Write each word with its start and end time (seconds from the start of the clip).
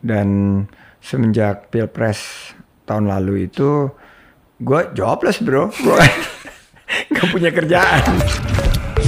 Dan 0.00 0.28
semenjak 1.04 1.68
pilpres 1.68 2.52
tahun 2.88 3.12
lalu 3.12 3.52
itu 3.52 3.92
gue 4.60 4.80
jobless 4.96 5.44
bro. 5.44 5.68
Gue 5.68 6.00
nggak 7.12 7.28
punya 7.36 7.52
kerjaan. 7.52 8.04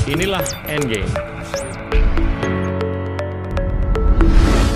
Inilah 0.05 0.45
Endgame. 0.69 1.09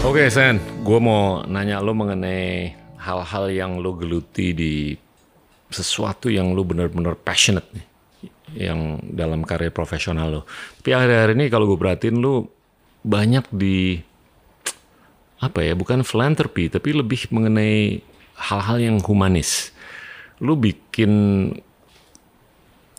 Oke 0.06 0.30
Sen, 0.32 0.56
gue 0.86 0.98
mau 1.02 1.44
nanya 1.44 1.82
lo 1.84 1.92
mengenai 1.92 2.72
hal-hal 3.02 3.44
yang 3.52 3.82
lo 3.82 3.92
geluti 3.98 4.54
di 4.54 4.94
sesuatu 5.68 6.32
yang 6.32 6.54
lo 6.56 6.62
bener-bener 6.64 7.18
passionate 7.18 7.68
nih. 7.74 7.86
Yang 8.56 9.04
dalam 9.04 9.44
karir 9.44 9.74
profesional 9.74 10.30
lo. 10.30 10.42
Tapi 10.80 10.94
akhir-akhir 10.94 11.36
ini 11.36 11.44
kalau 11.52 11.68
gue 11.68 11.76
perhatiin 11.76 12.16
lo 12.22 12.48
banyak 13.04 13.44
di 13.50 13.98
apa 15.36 15.60
ya 15.60 15.76
bukan 15.76 16.00
philanthropy 16.00 16.72
tapi 16.72 16.96
lebih 16.96 17.28
mengenai 17.28 18.00
hal-hal 18.36 18.76
yang 18.80 18.96
humanis. 19.04 19.72
Lu 20.40 20.56
bikin 20.56 21.12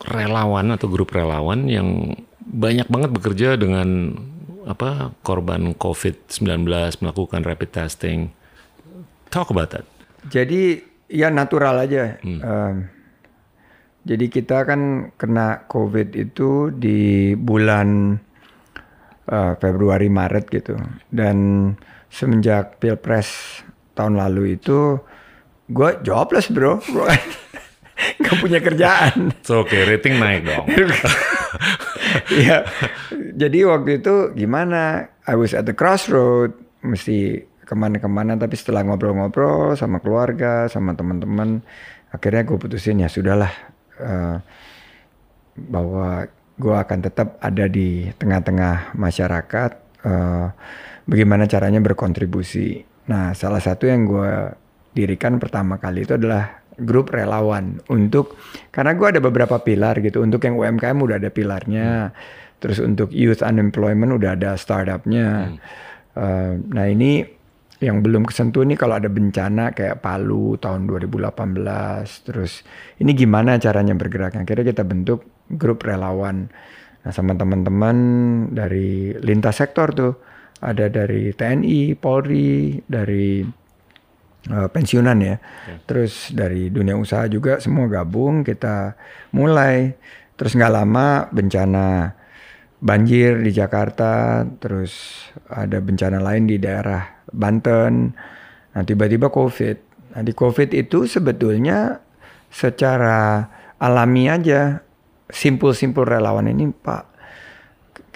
relawan 0.05 0.73
atau 0.73 0.89
grup 0.89 1.13
relawan 1.13 1.65
yang 1.65 2.13
banyak 2.41 2.85
banget 2.87 3.09
bekerja 3.13 3.49
dengan 3.57 4.13
apa 4.67 5.15
korban 5.23 5.73
COVID-19 5.73 6.67
melakukan 7.01 7.41
rapid 7.41 7.69
testing. 7.71 8.29
Talk 9.33 9.49
about 9.49 9.73
that. 9.73 9.85
Jadi 10.27 10.81
ya 11.07 11.31
natural 11.31 11.87
aja. 11.87 12.19
Hmm. 12.21 12.41
Um, 12.43 12.75
jadi 14.07 14.31
kita 14.31 14.63
kan 14.63 15.11
kena 15.19 15.67
COVID 15.67 16.15
itu 16.15 16.71
di 16.71 17.35
bulan 17.35 18.15
uh, 19.27 19.53
Februari 19.59 20.07
Maret 20.07 20.47
gitu 20.47 20.79
dan 21.11 21.35
semenjak 22.07 22.79
pilpres 22.79 23.61
tahun 23.97 24.17
lalu 24.17 24.59
itu 24.59 25.01
gue 25.67 25.89
jobless 26.03 26.47
bro. 26.49 26.79
Gue 26.81 27.11
nggak 28.21 28.37
punya 28.39 28.59
kerjaan. 28.61 29.33
So, 29.41 29.65
oke 29.65 29.73
okay. 29.73 29.85
rating 29.85 30.17
naik 30.21 30.45
dong. 30.45 30.67
Ya 32.27 32.65
jadi 33.13 33.67
waktu 33.67 34.01
itu 34.01 34.31
gimana? 34.33 35.11
I 35.27 35.35
was 35.35 35.51
at 35.53 35.67
the 35.67 35.75
crossroad. 35.75 36.55
Mesti 36.81 37.45
ke 37.67 37.75
mana-kemana 37.75 38.39
tapi 38.39 38.55
setelah 38.55 38.87
ngobrol-ngobrol 38.87 39.75
sama 39.75 39.99
keluarga 39.99 40.71
sama 40.71 40.95
teman-teman 40.95 41.59
akhirnya 42.15 42.47
gue 42.47 42.55
putusin 42.55 43.03
ya 43.03 43.11
sudahlah 43.11 43.51
uh, 43.99 44.39
bahwa 45.59 46.31
gue 46.55 46.75
akan 46.79 46.99
tetap 47.03 47.35
ada 47.43 47.67
di 47.67 48.07
tengah-tengah 48.15 48.95
masyarakat 48.95 49.71
uh, 50.07 50.47
bagaimana 51.07 51.47
caranya 51.47 51.79
berkontribusi. 51.79 52.83
Nah, 53.07 53.31
salah 53.31 53.63
satu 53.63 53.87
yang 53.87 54.03
gue 54.03 54.31
dirikan 54.91 55.39
pertama 55.39 55.79
kali 55.79 56.03
itu 56.03 56.19
adalah 56.19 56.61
grup 56.77 57.09
relawan 57.09 57.81
untuk 57.89 58.37
karena 58.69 58.93
gue 58.93 59.07
ada 59.17 59.21
beberapa 59.23 59.57
pilar 59.63 60.03
gitu. 60.03 60.21
Untuk 60.21 60.43
yang 60.43 60.59
UMKM 60.59 60.99
udah 60.99 61.17
ada 61.17 61.31
pilarnya, 61.31 62.11
hmm. 62.11 62.59
terus 62.59 62.77
untuk 62.83 63.09
youth 63.15 63.41
unemployment 63.41 64.13
udah 64.13 64.35
ada 64.35 64.53
startupnya. 64.59 65.55
Hmm. 65.55 65.57
Uh, 66.17 66.51
nah 66.75 66.85
ini 66.85 67.37
yang 67.77 68.01
belum 68.01 68.25
kesentuh 68.25 68.65
nih 68.65 68.73
kalau 68.73 68.97
ada 68.97 69.05
bencana 69.05 69.69
kayak 69.69 70.01
Palu 70.01 70.57
tahun 70.57 70.89
2018 70.89 72.25
terus 72.25 72.65
ini 72.97 73.13
gimana 73.13 73.61
caranya 73.61 73.93
bergerak 73.93 74.33
akhirnya 74.33 74.65
kita 74.73 74.81
bentuk 74.81 75.45
grup 75.45 75.85
relawan 75.85 76.49
nah 77.05 77.13
sama 77.13 77.37
teman-teman 77.37 77.97
dari 78.49 79.13
lintas 79.21 79.61
sektor 79.61 79.93
tuh 79.93 80.17
ada 80.61 80.89
dari 80.89 81.29
TNI, 81.33 81.93
Polri, 81.97 82.81
dari 82.85 83.45
uh, 84.49 84.67
pensiunan 84.71 85.17
ya. 85.21 85.35
Okay. 85.37 85.77
Terus 85.85 86.13
dari 86.33 86.73
dunia 86.73 86.97
usaha 86.97 87.25
juga 87.29 87.61
semua 87.61 87.85
gabung 87.89 88.41
kita 88.41 88.97
mulai. 89.33 89.93
Terus 90.37 90.53
nggak 90.53 90.73
lama 90.73 91.29
bencana 91.33 92.13
banjir 92.77 93.41
di 93.41 93.49
Jakarta, 93.49 94.45
terus 94.61 95.25
ada 95.49 95.81
bencana 95.81 96.21
lain 96.21 96.45
di 96.45 96.61
daerah 96.61 97.25
Banten. 97.33 98.13
Nah 98.73 98.83
tiba-tiba 98.85 99.33
COVID. 99.33 99.77
Nah 100.13 100.21
di 100.21 100.33
COVID 100.33 100.69
itu 100.77 101.09
sebetulnya 101.09 101.99
secara 102.53 103.49
alami 103.81 104.29
aja 104.29 104.81
simpul-simpul 105.27 106.07
relawan 106.07 106.47
ini 106.47 106.71
Pak 106.71 107.16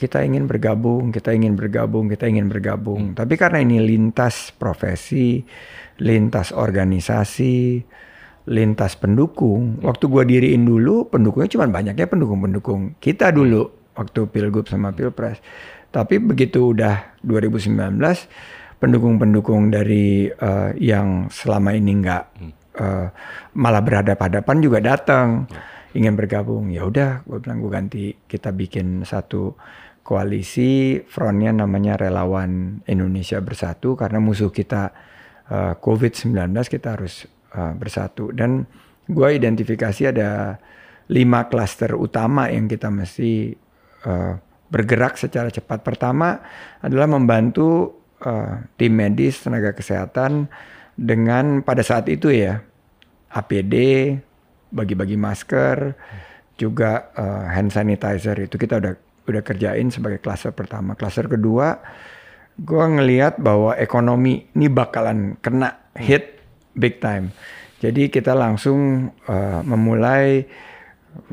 kita 0.01 0.25
ingin 0.25 0.49
bergabung, 0.49 1.13
kita 1.13 1.29
ingin 1.29 1.53
bergabung, 1.53 2.09
kita 2.09 2.25
ingin 2.25 2.49
bergabung. 2.49 3.13
Hmm. 3.13 3.17
Tapi 3.21 3.37
karena 3.37 3.61
ini 3.61 3.77
lintas 3.85 4.49
profesi, 4.49 5.45
lintas 6.01 6.49
organisasi, 6.49 7.85
lintas 8.49 8.97
pendukung. 8.97 9.77
Hmm. 9.77 9.85
Waktu 9.85 10.03
gua 10.09 10.25
diriin 10.25 10.65
dulu, 10.65 11.05
pendukungnya 11.05 11.53
cuma 11.53 11.69
banyaknya 11.69 12.09
pendukung-pendukung 12.09 12.97
kita 12.97 13.29
dulu 13.29 13.93
waktu 13.93 14.25
pilgub 14.25 14.65
sama 14.65 14.89
pilpres. 14.89 15.37
Tapi 15.93 16.17
begitu 16.17 16.73
udah 16.73 17.21
2019, 17.21 18.01
pendukung-pendukung 18.81 19.69
dari 19.69 20.33
uh, 20.33 20.73
yang 20.81 21.29
selama 21.29 21.77
ini 21.77 22.01
nggak 22.01 22.23
uh, 22.81 23.07
malah 23.53 23.85
berhadapan-hadapan 23.85 24.57
juga 24.65 24.81
datang. 24.81 25.45
Hmm. 25.45 25.69
ingin 25.91 26.15
bergabung 26.15 26.71
ya 26.71 26.87
udah 26.87 27.19
gue 27.27 27.43
bilang 27.43 27.59
gue 27.59 27.67
ganti 27.67 28.03
kita 28.23 28.55
bikin 28.55 29.03
satu 29.03 29.59
koalisi 30.01 30.99
frontnya 31.05 31.53
namanya 31.53 31.97
Relawan 31.97 32.81
Indonesia 32.89 33.37
Bersatu 33.39 33.93
karena 33.93 34.17
musuh 34.17 34.49
kita 34.49 34.91
uh, 35.47 35.55
eh, 35.55 35.73
COVID-19 35.77 36.35
kita 36.65 36.97
harus 36.97 37.29
uh, 37.53 37.73
bersatu 37.77 38.33
dan 38.33 38.65
gue 39.05 39.29
identifikasi 39.33 40.09
ada 40.09 40.57
lima 41.11 41.51
klaster 41.51 41.93
utama 41.93 42.47
yang 42.47 42.65
kita 42.71 42.87
mesti 42.87 43.51
uh, 44.07 44.33
bergerak 44.71 45.19
secara 45.19 45.51
cepat. 45.51 45.83
Pertama 45.83 46.39
adalah 46.79 47.11
membantu 47.11 47.99
uh, 48.23 48.63
tim 48.79 48.95
medis 48.95 49.43
tenaga 49.43 49.75
kesehatan 49.75 50.47
dengan 50.95 51.59
pada 51.59 51.83
saat 51.83 52.07
itu 52.07 52.31
ya 52.31 52.63
APD, 53.31 53.75
bagi-bagi 54.71 55.19
masker, 55.19 55.95
juga 56.55 57.11
uh, 57.17 57.51
hand 57.51 57.75
sanitizer 57.75 58.37
itu 58.39 58.55
kita 58.55 58.79
udah 58.79 58.93
udah 59.31 59.43
kerjain 59.43 59.87
sebagai 59.89 60.19
klaster 60.19 60.51
pertama. 60.51 60.93
Klaster 60.99 61.25
kedua, 61.31 61.79
gue 62.59 62.85
ngeliat 62.85 63.39
bahwa 63.39 63.73
ekonomi 63.79 64.51
ini 64.53 64.67
bakalan 64.67 65.39
kena 65.39 65.91
hit 65.95 66.43
big 66.75 66.99
time. 66.99 67.31
Jadi 67.81 68.13
kita 68.13 68.37
langsung 68.37 69.09
uh, 69.25 69.61
memulai 69.65 70.45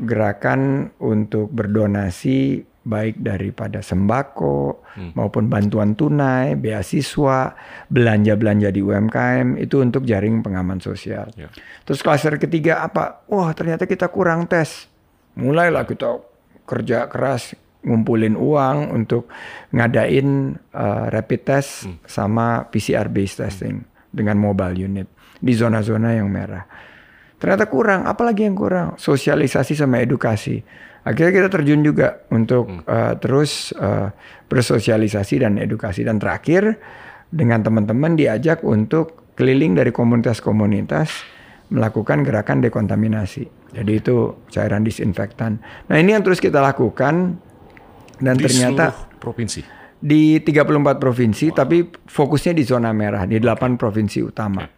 gerakan 0.01 0.91
untuk 0.99 1.53
berdonasi 1.53 2.65
baik 2.89 3.21
daripada 3.21 3.85
sembako 3.85 4.81
hmm. 4.97 5.11
maupun 5.13 5.45
bantuan 5.45 5.93
tunai, 5.93 6.57
beasiswa, 6.57 7.53
belanja-belanja 7.91 8.73
di 8.73 8.81
UMKM 8.81 9.61
itu 9.61 9.83
untuk 9.83 10.09
jaring 10.09 10.41
pengaman 10.41 10.81
sosial. 10.81 11.29
Yeah. 11.37 11.53
Terus 11.85 12.01
klaster 12.01 12.41
ketiga 12.41 12.81
apa? 12.81 13.29
Wah 13.29 13.53
ternyata 13.53 13.85
kita 13.85 14.09
kurang 14.09 14.49
tes. 14.49 14.89
Mulailah 15.37 15.85
kita 15.85 16.17
kerja 16.65 17.05
keras 17.05 17.53
ngumpulin 17.79 18.35
uang 18.35 18.91
untuk 18.91 19.31
ngadain 19.71 20.59
uh, 20.75 21.05
rapid 21.07 21.41
test 21.47 21.87
hmm. 21.87 22.03
sama 22.03 22.67
PCR 22.67 23.07
based 23.07 23.39
testing 23.39 23.83
hmm. 23.83 24.11
dengan 24.11 24.35
mobile 24.35 24.75
unit 24.75 25.07
di 25.39 25.53
zona-zona 25.55 26.19
yang 26.19 26.27
merah. 26.27 26.67
Ternyata 27.39 27.71
kurang, 27.71 28.03
apalagi 28.03 28.43
yang 28.43 28.59
kurang? 28.59 28.99
Sosialisasi 28.99 29.79
sama 29.79 30.03
edukasi. 30.03 30.59
Akhirnya 31.07 31.31
kita 31.31 31.47
terjun 31.47 31.79
juga 31.79 32.27
untuk 32.35 32.67
hmm. 32.67 32.83
uh, 32.83 33.13
terus 33.15 33.71
uh, 33.79 34.11
bersosialisasi 34.51 35.39
dan 35.39 35.55
edukasi 35.55 36.03
dan 36.03 36.19
terakhir 36.19 36.75
dengan 37.31 37.63
teman-teman 37.63 38.19
diajak 38.19 38.59
untuk 38.67 39.31
keliling 39.39 39.79
dari 39.79 39.95
komunitas-komunitas 39.95 41.39
melakukan 41.71 42.27
gerakan 42.27 42.59
dekontaminasi. 42.59 43.47
Jadi 43.71 43.91
itu 43.93 44.33
cairan 44.49 44.81
disinfektan. 44.81 45.61
Nah, 45.87 45.95
ini 46.01 46.17
yang 46.17 46.25
terus 46.25 46.41
kita 46.41 46.57
lakukan 46.59 47.37
dan 48.19 48.35
di 48.35 48.45
ternyata 48.45 48.91
provinsi 49.17 49.79
di 49.99 50.39
34 50.39 50.95
provinsi 50.95 51.51
wow. 51.51 51.55
tapi 51.59 51.77
fokusnya 51.91 52.55
di 52.55 52.63
zona 52.63 52.95
merah 52.95 53.27
di 53.27 53.35
8 53.35 53.75
provinsi 53.75 54.19
utama. 54.23 54.63
Okay. 54.63 54.77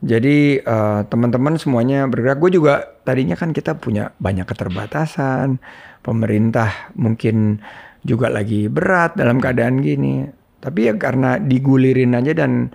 Jadi 0.00 0.56
uh, 0.64 1.04
teman-teman 1.04 1.60
semuanya 1.60 2.08
bergerak. 2.08 2.40
Gue 2.40 2.56
juga 2.56 2.88
tadinya 3.04 3.36
kan 3.36 3.52
kita 3.52 3.76
punya 3.76 4.16
banyak 4.16 4.48
keterbatasan. 4.48 5.60
Pemerintah 6.00 6.94
mungkin 6.96 7.60
juga 8.00 8.32
lagi 8.32 8.72
berat 8.72 9.20
dalam 9.20 9.42
keadaan 9.42 9.84
gini. 9.84 10.24
Tapi 10.56 10.88
ya 10.88 10.96
karena 10.96 11.36
digulirin 11.36 12.16
aja 12.16 12.32
dan 12.32 12.72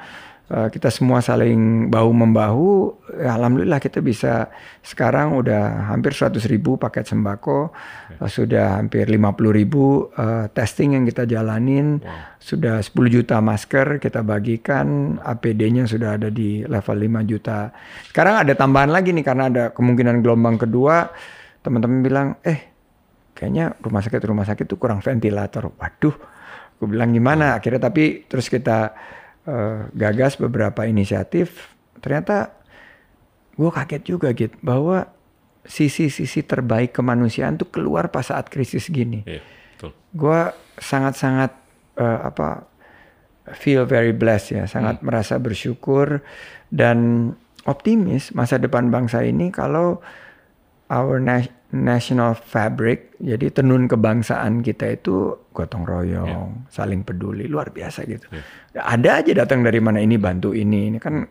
uh, 0.51 0.67
kita 0.69 0.93
semua 0.93 1.21
saling 1.21 1.89
bahu 1.89 2.11
membahu, 2.13 2.69
ya, 3.17 3.37
alhamdulillah 3.37 3.81
kita 3.81 4.01
bisa 4.01 4.49
sekarang 4.85 5.37
udah 5.37 5.89
hampir 5.89 6.13
100 6.13 6.37
ribu 6.49 6.77
paket 6.77 7.09
sembako, 7.09 7.73
uh, 8.21 8.29
sudah 8.29 8.77
hampir 8.77 9.09
50 9.09 9.59
ribu 9.59 10.09
uh, 10.13 10.49
testing 10.53 10.97
yang 10.97 11.05
kita 11.05 11.25
jalanin, 11.25 12.01
wow. 12.01 12.37
sudah 12.37 12.81
10 12.81 12.91
juta 13.09 13.41
masker 13.41 13.97
kita 13.97 14.21
bagikan, 14.21 15.17
APD-nya 15.21 15.89
sudah 15.89 16.17
ada 16.17 16.29
di 16.29 16.61
level 16.65 16.97
5 16.97 17.31
juta. 17.31 17.73
Sekarang 18.09 18.45
ada 18.45 18.53
tambahan 18.53 18.91
lagi 18.93 19.13
nih 19.13 19.25
karena 19.25 19.43
ada 19.49 19.63
kemungkinan 19.73 20.21
gelombang 20.21 20.61
kedua, 20.61 21.09
teman-teman 21.65 21.99
bilang, 22.05 22.27
eh 22.45 22.75
kayaknya 23.35 23.75
rumah 23.83 23.99
sakit 23.99 24.21
rumah 24.23 24.47
sakit 24.47 24.65
itu 24.65 24.79
kurang 24.79 25.03
ventilator. 25.03 25.67
Waduh, 25.75 26.15
gue 26.79 26.87
bilang 26.87 27.11
gimana? 27.11 27.59
Akhirnya 27.59 27.91
tapi 27.91 28.23
terus 28.25 28.47
kita 28.47 28.95
uh, 29.45 29.89
gagas 29.93 30.37
beberapa 30.37 30.85
inisiatif. 30.85 31.73
Ternyata 32.01 32.53
gue 33.55 33.69
kaget 33.71 34.03
juga 34.03 34.29
gitu 34.35 34.53
bahwa 34.61 35.07
sisi-sisi 35.65 36.45
terbaik 36.45 36.93
kemanusiaan 36.93 37.57
tuh 37.57 37.71
keluar 37.71 38.13
pas 38.13 38.27
saat 38.27 38.51
krisis 38.51 38.85
gini. 38.91 39.25
Yeah, 39.25 39.41
gue 40.13 40.41
sangat-sangat 40.77 41.51
uh, 41.97 42.19
apa 42.29 42.69
feel 43.57 43.85
very 43.85 44.13
blessed 44.13 44.57
ya, 44.57 44.65
sangat 44.65 45.01
hmm. 45.01 45.05
merasa 45.05 45.37
bersyukur 45.37 46.21
dan 46.69 47.31
optimis 47.65 48.29
masa 48.37 48.61
depan 48.61 48.93
bangsa 48.93 49.25
ini 49.25 49.49
kalau 49.49 50.01
our 50.89 51.17
national 51.75 52.39
fabric, 52.39 53.19
jadi 53.19 53.51
tenun 53.51 53.91
kebangsaan 53.91 54.63
kita 54.63 54.95
itu 54.95 55.35
gotong 55.51 55.83
royong, 55.83 56.27
yeah. 56.31 56.71
saling 56.71 57.03
peduli, 57.03 57.51
luar 57.51 57.75
biasa 57.75 58.07
gitu. 58.07 58.23
Yeah. 58.31 58.87
Ada 58.87 59.09
aja 59.19 59.31
datang 59.43 59.61
dari 59.67 59.83
mana 59.83 59.99
ini 59.99 60.15
bantu 60.15 60.55
ini, 60.55 60.87
ini 60.93 60.97
kan 61.03 61.27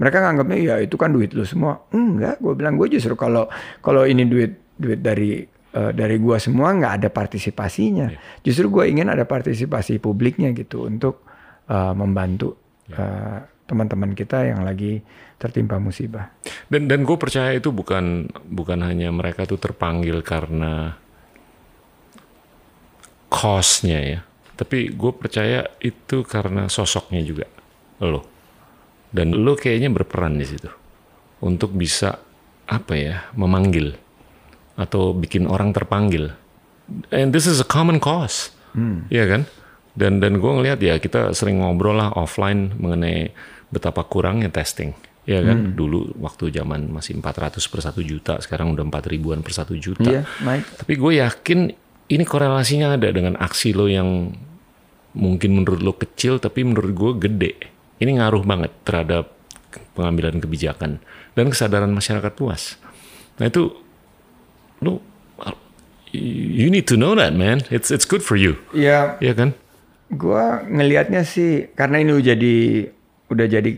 mereka 0.00 0.24
nganggapnya 0.24 0.58
ya 0.58 0.74
itu 0.80 0.96
kan 0.96 1.12
duit 1.12 1.36
lu 1.36 1.44
semua. 1.44 1.84
Enggak, 1.92 2.40
gue 2.40 2.54
bilang 2.56 2.80
gue 2.80 2.88
justru 2.96 3.14
kalau 3.14 3.46
kalau 3.84 4.08
ini 4.08 4.24
duit 4.24 4.74
duit 4.74 5.04
dari 5.04 5.44
uh, 5.76 5.92
dari 5.92 6.16
gue 6.18 6.36
semua 6.40 6.72
nggak 6.74 7.04
ada 7.04 7.08
partisipasinya. 7.12 8.08
Yeah. 8.10 8.40
Justru 8.42 8.72
gue 8.72 8.84
ingin 8.88 9.12
ada 9.12 9.28
partisipasi 9.28 10.00
publiknya 10.00 10.50
gitu 10.56 10.88
untuk 10.88 11.28
uh, 11.68 11.92
membantu. 11.92 12.56
Yeah. 12.88 12.98
Uh, 12.98 13.40
teman-teman 13.64 14.12
kita 14.12 14.44
yang 14.44 14.60
lagi 14.62 15.00
tertimpa 15.40 15.80
musibah. 15.80 16.30
Dan 16.68 16.88
dan 16.88 17.04
gue 17.04 17.16
percaya 17.16 17.52
itu 17.56 17.72
bukan 17.72 18.28
bukan 18.44 18.80
hanya 18.84 19.08
mereka 19.10 19.48
tuh 19.48 19.56
terpanggil 19.56 20.20
karena 20.20 20.96
cause-nya 23.32 23.98
ya, 23.98 24.20
tapi 24.54 24.94
gue 24.94 25.12
percaya 25.12 25.66
itu 25.82 26.22
karena 26.22 26.70
sosoknya 26.70 27.24
juga 27.24 27.50
lo. 28.04 28.22
Dan 29.14 29.34
lo 29.42 29.54
kayaknya 29.54 29.90
berperan 29.90 30.38
di 30.38 30.46
situ 30.46 30.70
untuk 31.42 31.74
bisa 31.74 32.18
apa 32.64 32.94
ya 32.96 33.28
memanggil 33.36 33.94
atau 34.74 35.14
bikin 35.14 35.46
orang 35.46 35.74
terpanggil. 35.74 36.34
And 37.10 37.32
this 37.32 37.48
is 37.48 37.64
a 37.64 37.66
common 37.66 37.98
cause, 37.98 38.52
hmm. 38.76 39.08
ya 39.08 39.24
kan? 39.24 39.48
Dan 39.94 40.18
dan 40.18 40.42
gue 40.42 40.50
ngelihat 40.50 40.82
ya 40.82 40.98
kita 40.98 41.30
sering 41.32 41.62
ngobrol 41.62 41.94
lah 41.94 42.10
offline 42.18 42.74
mengenai 42.76 43.30
betapa 43.70 44.02
kurangnya 44.06 44.50
testing. 44.50 44.94
Ya 45.24 45.40
kan, 45.40 45.72
hmm. 45.72 45.74
dulu 45.78 46.12
waktu 46.20 46.52
zaman 46.52 46.92
masih 46.92 47.16
400 47.16 47.56
per 47.56 47.80
1 47.80 47.96
juta, 48.04 48.36
sekarang 48.44 48.76
udah 48.76 48.84
4 48.84 49.08
ribuan 49.08 49.40
per 49.40 49.56
1 49.56 49.72
juta. 49.80 50.04
Iya, 50.04 50.28
naik. 50.44 50.84
Tapi 50.84 50.92
gue 51.00 51.12
yakin 51.16 51.60
ini 52.12 52.24
korelasinya 52.28 53.00
ada 53.00 53.08
dengan 53.08 53.40
aksi 53.40 53.72
lo 53.72 53.88
yang 53.88 54.36
mungkin 55.16 55.64
menurut 55.64 55.80
lo 55.80 55.96
kecil, 55.96 56.36
tapi 56.36 56.60
menurut 56.68 56.92
gue 56.92 57.12
gede. 57.24 57.52
Ini 58.04 58.20
ngaruh 58.20 58.44
banget 58.44 58.72
terhadap 58.84 59.32
pengambilan 59.96 60.44
kebijakan 60.44 61.00
dan 61.32 61.46
kesadaran 61.48 61.88
masyarakat 61.88 62.32
luas. 62.44 62.76
Nah 63.40 63.48
itu 63.48 63.72
lo 64.84 65.00
you 66.14 66.68
need 66.70 66.86
to 66.86 67.00
know 67.00 67.16
that 67.16 67.32
man. 67.32 67.64
It's 67.72 67.88
it's 67.88 68.04
good 68.04 68.20
for 68.20 68.36
you. 68.36 68.60
Iya. 68.76 69.16
Iya 69.24 69.32
kan? 69.34 69.50
Gua 70.12 70.60
ngelihatnya 70.68 71.24
sih 71.24 71.72
karena 71.72 72.00
ini 72.02 72.12
udah 72.12 72.26
jadi 72.34 72.56
udah 73.32 73.46
jadi 73.48 73.70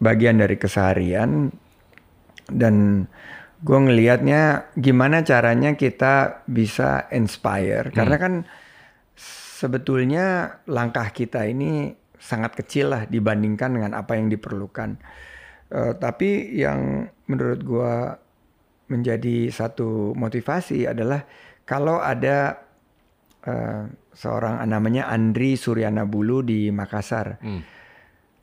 bagian 0.00 0.40
dari 0.40 0.56
keseharian 0.56 1.52
dan 2.48 3.06
gue 3.60 3.78
ngelihatnya 3.78 4.72
gimana 4.72 5.20
caranya 5.20 5.76
kita 5.76 6.42
bisa 6.48 7.06
inspire 7.12 7.92
hmm. 7.92 7.96
karena 7.96 8.16
kan 8.16 8.34
sebetulnya 9.60 10.56
langkah 10.64 11.12
kita 11.12 11.44
ini 11.44 11.92
sangat 12.16 12.56
kecil 12.56 12.96
lah 12.96 13.02
dibandingkan 13.04 13.76
dengan 13.76 13.92
apa 13.92 14.16
yang 14.16 14.32
diperlukan 14.32 14.96
uh, 15.76 15.92
tapi 16.00 16.56
yang 16.56 17.12
menurut 17.28 17.60
gue 17.60 17.94
menjadi 18.88 19.52
satu 19.52 20.16
motivasi 20.16 20.88
adalah 20.88 21.28
kalau 21.68 22.00
ada 22.00 22.58
uh, 23.46 23.84
seorang 24.12 24.60
namanya 24.66 25.08
Andri 25.08 25.56
Suryana 25.56 26.04
Bulu 26.04 26.44
di 26.44 26.68
Makassar. 26.68 27.40
Hmm. 27.40 27.62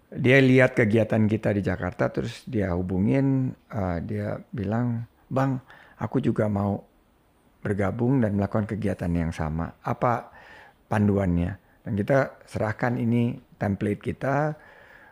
Dia 0.07 0.39
lihat 0.39 0.79
kegiatan 0.79 1.27
kita 1.27 1.51
di 1.51 1.59
Jakarta 1.59 2.07
terus 2.07 2.47
dia 2.47 2.71
hubungin 2.71 3.51
uh, 3.75 3.99
dia 3.99 4.39
bilang 4.55 5.03
bang 5.27 5.59
aku 5.99 6.23
juga 6.23 6.47
mau 6.47 6.79
bergabung 7.59 8.23
dan 8.23 8.39
melakukan 8.39 8.69
kegiatan 8.69 9.11
yang 9.11 9.35
sama. 9.35 9.75
Apa 9.83 10.31
panduannya? 10.87 11.83
Dan 11.83 11.99
kita 11.99 12.39
serahkan 12.47 12.95
ini 12.95 13.35
template 13.59 13.99
kita 13.99 14.55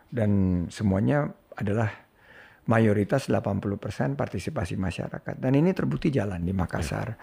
dan 0.08 0.64
semuanya 0.72 1.28
adalah 1.60 1.92
mayoritas 2.66 3.28
80% 3.30 4.18
partisipasi 4.18 4.76
masyarakat. 4.80 5.36
Dan 5.38 5.54
ini 5.60 5.72
terbukti 5.76 6.10
jalan 6.10 6.42
di 6.42 6.54
Makassar 6.56 7.16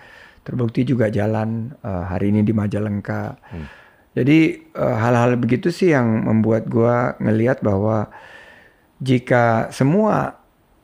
terbukti 0.43 0.83
juga 0.83 1.06
jalan 1.09 1.71
uh, 1.83 2.06
hari 2.06 2.35
ini 2.35 2.43
di 2.43 2.53
Majalengka 2.55 3.39
hmm 3.50 3.83
jadi 4.12 4.61
eh, 4.61 4.97
hal-hal 5.00 5.37
uh, 5.37 5.41
begitu 5.41 5.73
sih 5.73 5.93
yang 5.93 6.29
membuat 6.29 6.69
gue 6.69 6.97
ngelihat 7.21 7.65
bahwa 7.65 8.12
jika 9.00 9.73
semua 9.73 10.37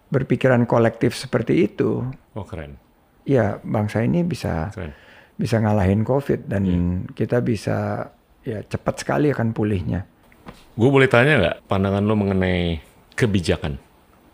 berpikiran 0.09 0.65
kolektif 0.65 1.13
seperti 1.13 1.69
itu, 1.69 2.09
oh 2.33 2.47
keren. 2.49 2.81
Ya 3.29 3.61
bangsa 3.61 4.01
ini 4.01 4.25
bisa 4.25 4.73
keren. 4.73 4.97
bisa 5.37 5.61
ngalahin 5.61 6.01
COVID 6.09 6.49
dan 6.49 6.63
hmm. 6.65 7.13
kita 7.13 7.45
bisa 7.45 8.09
ya 8.49 8.65
cepat 8.65 9.05
sekali 9.05 9.29
akan 9.29 9.53
pulihnya. 9.53 10.09
Gue 10.73 10.89
boleh 10.89 11.07
tanya 11.13 11.37
nggak 11.37 11.69
pandangan 11.69 12.09
lo 12.09 12.17
mengenai 12.17 12.81
kebijakan 13.13 13.77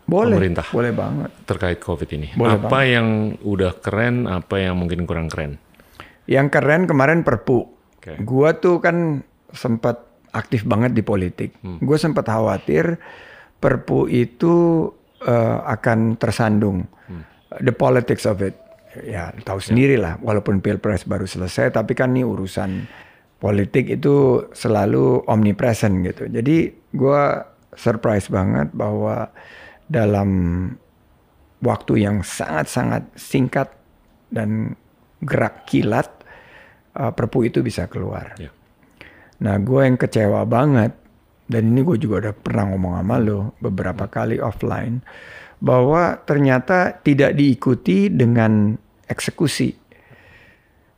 boleh, 0.05 0.37
pemerintah? 0.37 0.65
Boleh 0.69 0.93
banget. 0.93 1.29
Terkait 1.49 1.77
COVID 1.81 2.09
ini. 2.15 2.27
Boleh 2.37 2.57
apa 2.61 2.69
banget. 2.69 2.93
yang 2.93 3.07
udah 3.41 3.71
keren, 3.81 4.29
apa 4.29 4.55
yang 4.61 4.77
mungkin 4.77 5.05
kurang 5.09 5.27
keren? 5.27 5.57
Yang 6.25 6.47
keren 6.57 6.89
kemarin 6.89 7.21
Perpu 7.21 7.75
Okay. 8.05 8.21
Gua 8.21 8.53
tuh 8.53 8.77
kan 8.85 9.25
sempat 9.49 9.97
aktif 10.29 10.61
banget 10.61 10.93
di 10.93 11.01
politik. 11.01 11.57
Hmm. 11.65 11.81
Gue 11.81 11.97
sempat 11.97 12.29
khawatir 12.29 13.01
Perpu 13.57 14.05
itu 14.11 14.85
uh, 15.25 15.57
akan 15.65 16.19
tersandung. 16.21 16.85
Hmm. 17.09 17.25
The 17.65 17.73
politics 17.73 18.29
of 18.29 18.45
it. 18.45 18.53
Ya 19.01 19.33
tahu 19.41 19.57
yeah. 19.57 19.65
sendiri 19.65 19.95
lah. 19.97 20.21
Walaupun 20.21 20.61
pilpres 20.61 21.07
baru 21.09 21.25
selesai, 21.25 21.73
tapi 21.73 21.97
kan 21.97 22.13
ini 22.13 22.21
urusan 22.21 22.85
politik 23.41 23.89
itu 23.89 24.45
selalu 24.53 25.25
omnipresent 25.25 25.97
gitu. 26.05 26.29
Jadi 26.29 26.71
gue 26.93 27.23
surprise 27.73 28.29
banget 28.29 28.69
bahwa 28.75 29.33
dalam 29.85 30.29
waktu 31.61 32.05
yang 32.05 32.21
sangat-sangat 32.21 33.09
singkat 33.17 33.69
dan 34.29 34.75
gerak 35.23 35.65
kilat 35.65 36.09
uh, 36.97 37.11
perpu 37.13 37.47
itu 37.47 37.65
bisa 37.65 37.89
keluar. 37.89 38.37
Yeah. 38.37 38.53
Nah, 39.41 39.59
gue 39.59 39.81
yang 39.83 39.97
kecewa 39.99 40.45
banget 40.47 40.95
dan 41.45 41.75
ini 41.75 41.85
gue 41.85 41.97
juga 42.01 42.29
udah 42.29 42.33
pernah 42.33 42.73
ngomong 42.73 42.93
sama 43.01 43.17
lo 43.21 43.39
beberapa 43.61 44.09
kali 44.09 44.41
offline 44.41 45.05
bahwa 45.61 46.19
ternyata 46.25 46.97
tidak 47.01 47.37
diikuti 47.37 48.09
dengan 48.09 48.75
eksekusi. 49.05 49.73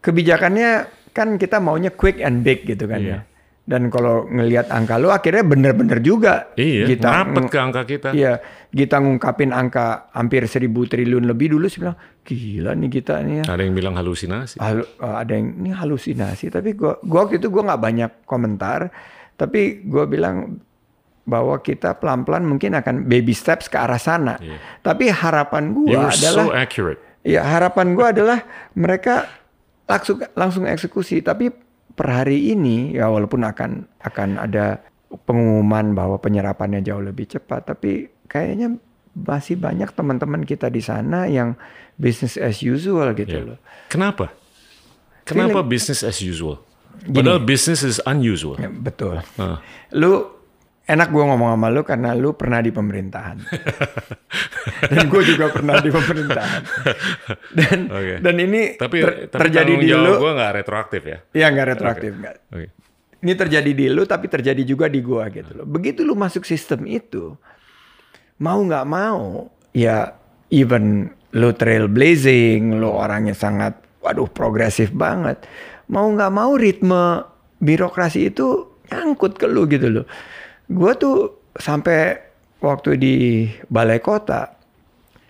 Kebijakannya 0.02 0.88
kan 1.12 1.36
kita 1.36 1.58
maunya 1.58 1.90
quick 1.92 2.22
and 2.22 2.46
big 2.46 2.64
gitu 2.64 2.86
kan 2.88 3.02
yeah. 3.02 3.22
ya. 3.24 3.37
Dan 3.68 3.92
kalau 3.92 4.24
ngelihat 4.32 4.72
angka 4.72 4.96
lu 4.96 5.12
akhirnya 5.12 5.44
bener-bener 5.44 6.00
juga. 6.00 6.56
Iya, 6.56 6.88
kita 6.88 7.08
ngapet 7.12 7.44
ke 7.52 7.58
angka 7.60 7.82
kita. 7.84 8.10
Iya, 8.16 8.40
kita 8.72 9.04
ngungkapin 9.04 9.52
angka 9.52 10.08
hampir 10.16 10.48
seribu 10.48 10.88
triliun 10.88 11.28
lebih 11.28 11.52
dulu 11.52 11.68
sih 11.68 11.84
bilang, 11.84 12.00
gila 12.24 12.72
nih 12.80 12.88
kita 12.88 13.20
nih 13.28 13.44
ya. 13.44 13.52
Ada 13.52 13.68
yang 13.68 13.76
bilang 13.76 14.00
halusinasi. 14.00 14.64
Hal, 14.64 14.88
eh, 14.88 15.16
ada 15.20 15.32
yang 15.36 15.60
ini 15.60 15.76
halusinasi, 15.76 16.48
tapi 16.48 16.80
gua, 16.80 16.96
gua 17.04 17.28
waktu 17.28 17.44
itu 17.44 17.52
gua 17.52 17.68
nggak 17.68 17.82
banyak 17.84 18.12
komentar, 18.24 18.88
tapi 19.36 19.84
gua 19.84 20.08
bilang 20.08 20.64
bahwa 21.28 21.60
kita 21.60 22.00
pelan-pelan 22.00 22.48
mungkin 22.48 22.72
akan 22.72 23.04
baby 23.04 23.36
steps 23.36 23.68
ke 23.68 23.76
arah 23.76 24.00
sana. 24.00 24.40
Iya. 24.40 24.64
Tapi 24.80 25.12
harapan 25.12 25.76
gua 25.76 26.08
adalah 26.08 26.48
so 26.48 26.56
accurate. 26.56 27.04
Ya, 27.28 27.44
harapan 27.44 27.92
gua 28.00 28.16
adalah 28.16 28.48
mereka 28.80 29.28
langsung 29.84 30.24
langsung 30.40 30.64
eksekusi, 30.64 31.20
tapi 31.20 31.52
per 31.98 32.08
hari 32.14 32.54
ini 32.54 32.94
ya 32.94 33.10
walaupun 33.10 33.42
akan 33.42 33.72
akan 33.98 34.30
ada 34.38 34.86
pengumuman 35.26 35.98
bahwa 35.98 36.22
penyerapannya 36.22 36.86
jauh 36.86 37.02
lebih 37.02 37.26
cepat, 37.26 37.66
tapi 37.66 38.06
kayaknya 38.30 38.78
masih 39.18 39.58
banyak 39.58 39.90
teman-teman 39.92 40.46
kita 40.46 40.70
di 40.70 40.78
sana 40.78 41.26
yang 41.26 41.58
business 41.98 42.38
as 42.38 42.62
usual 42.62 43.18
gitu 43.18 43.34
Yeah. 43.34 43.48
loh. 43.56 43.60
Kenapa? 43.90 44.30
Kenapa 45.26 45.66
Feeling- 45.66 45.72
business 45.74 46.06
as 46.06 46.22
usual? 46.22 46.62
Padahal 46.98 47.42
business 47.42 47.82
is 47.82 47.98
unusual. 48.06 48.58
Ya, 48.58 48.70
betul. 48.70 49.22
Ah. 49.38 49.58
Lu 49.90 50.37
enak 50.88 51.12
gue 51.12 51.24
ngomong 51.24 51.52
sama 51.52 51.68
lu 51.68 51.84
karena 51.84 52.16
lu 52.16 52.32
pernah 52.34 52.64
di 52.64 52.72
pemerintahan. 52.72 53.38
dan 54.92 55.04
gue 55.12 55.22
juga 55.28 55.52
pernah 55.52 55.84
di 55.84 55.92
pemerintahan. 55.92 56.62
Dan 57.52 57.78
Oke. 57.92 58.16
dan 58.24 58.36
ini 58.40 58.62
Tapi, 58.80 58.98
ter- 59.04 59.18
tapi 59.28 59.40
terjadi 59.46 59.74
di 59.76 59.90
lu. 59.92 60.12
gue 60.16 60.32
nggak 60.32 60.52
retroaktif 60.64 61.02
ya. 61.04 61.18
Ya 61.36 61.48
nggak 61.52 61.68
retroaktif 61.76 62.12
nggak. 62.16 62.36
Oke. 62.56 62.68
Ini 63.18 63.34
terjadi 63.34 63.72
di 63.76 63.86
lu 63.92 64.08
tapi 64.08 64.32
terjadi 64.32 64.62
juga 64.64 64.86
di 64.88 65.02
gua 65.02 65.28
gitu 65.34 65.52
loh. 65.58 65.66
Begitu 65.68 66.06
lu 66.06 66.14
masuk 66.14 66.46
sistem 66.46 66.86
itu, 66.86 67.34
mau 68.38 68.62
nggak 68.62 68.86
mau, 68.86 69.50
ya 69.74 70.14
even 70.54 71.10
lu 71.34 71.50
trailblazing, 71.50 72.78
lu 72.78 72.94
orangnya 72.94 73.34
sangat, 73.34 73.74
waduh 74.06 74.30
progresif 74.30 74.94
banget. 74.94 75.44
Mau 75.90 76.06
nggak 76.14 76.30
mau 76.30 76.54
ritme 76.54 77.26
birokrasi 77.58 78.30
itu 78.30 78.70
nyangkut 78.94 79.36
ke 79.42 79.50
lu 79.50 79.66
gitu 79.66 79.90
loh. 79.90 80.06
Gua 80.68 80.92
tuh 81.00 81.48
sampai 81.56 82.20
waktu 82.60 83.00
di 83.00 83.16
balai 83.72 84.04
kota 84.04 84.52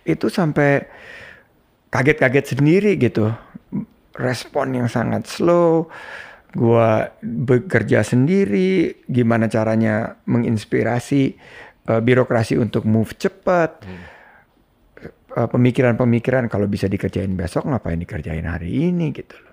itu 0.08 0.26
sampai 0.32 0.82
kaget-kaget 1.92 2.58
sendiri 2.58 2.96
gitu. 2.98 3.30
Respon 4.18 4.74
yang 4.74 4.88
sangat 4.90 5.30
slow. 5.30 5.86
Gua 6.56 7.12
bekerja 7.22 8.00
sendiri, 8.00 9.04
gimana 9.04 9.52
caranya 9.52 10.16
menginspirasi 10.24 11.22
eh, 11.86 12.00
birokrasi 12.00 12.56
untuk 12.56 12.88
move 12.88 13.14
cepat. 13.14 13.84
Eh, 13.84 15.12
Pemikiran-pemikiran 15.28 16.48
kalau 16.48 16.66
bisa 16.66 16.88
dikerjain 16.88 17.36
besok 17.36 17.68
ngapain 17.68 18.00
dikerjain 18.00 18.48
hari 18.48 18.90
ini 18.90 19.12
gitu 19.12 19.36
loh. 19.38 19.47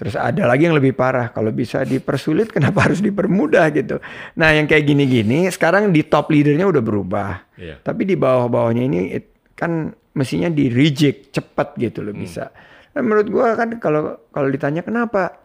Terus 0.00 0.16
ada 0.16 0.48
lagi 0.48 0.64
yang 0.64 0.72
lebih 0.72 0.96
parah, 0.96 1.28
kalau 1.28 1.52
bisa 1.52 1.84
dipersulit 1.84 2.48
kenapa 2.56 2.88
harus 2.88 3.04
dipermudah 3.04 3.68
gitu. 3.76 4.00
Nah 4.40 4.48
yang 4.56 4.64
kayak 4.64 4.88
gini-gini 4.88 5.44
sekarang 5.52 5.92
di 5.92 6.00
top 6.08 6.32
leadernya 6.32 6.64
udah 6.64 6.80
berubah. 6.80 7.30
Iya. 7.60 7.84
Tapi 7.84 8.08
di 8.08 8.16
bawah-bawahnya 8.16 8.80
ini 8.80 9.12
it- 9.12 9.52
kan 9.52 9.92
mestinya 10.16 10.48
di 10.48 10.72
reject 10.72 11.36
cepat 11.36 11.76
gitu 11.76 12.00
loh 12.00 12.16
bisa. 12.16 12.48
Dan 12.96 13.12
menurut 13.12 13.28
gua 13.28 13.52
kan 13.60 13.76
kalau 13.76 14.24
kalau 14.32 14.48
ditanya 14.48 14.80
kenapa, 14.80 15.36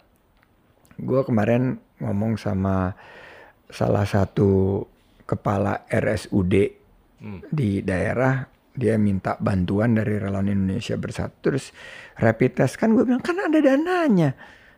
gua 1.03 1.27
kemarin 1.27 1.75
ngomong 1.99 2.39
sama 2.39 2.95
salah 3.67 4.07
satu 4.07 4.81
kepala 5.27 5.83
RSUD 5.91 6.55
di 7.51 7.83
daerah, 7.83 8.47
dia 8.75 8.99
minta 8.99 9.39
bantuan 9.39 9.95
dari 9.95 10.19
relawan 10.19 10.51
Indonesia 10.51 10.99
Bersatu, 10.99 11.51
terus 11.51 11.71
rapid 12.19 12.59
test 12.59 12.75
kan 12.75 12.91
gue 12.91 13.07
bilang 13.07 13.23
kan 13.23 13.39
ada 13.39 13.57
dananya, 13.63 14.35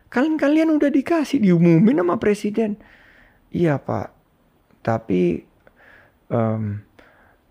kalian 0.08 0.38
kalian 0.38 0.70
udah 0.72 0.88
dikasih 0.88 1.42
diumumin 1.42 1.98
sama 1.98 2.16
presiden, 2.16 2.78
iya 3.50 3.76
pak, 3.82 4.14
tapi 4.86 5.42
em, 6.30 6.86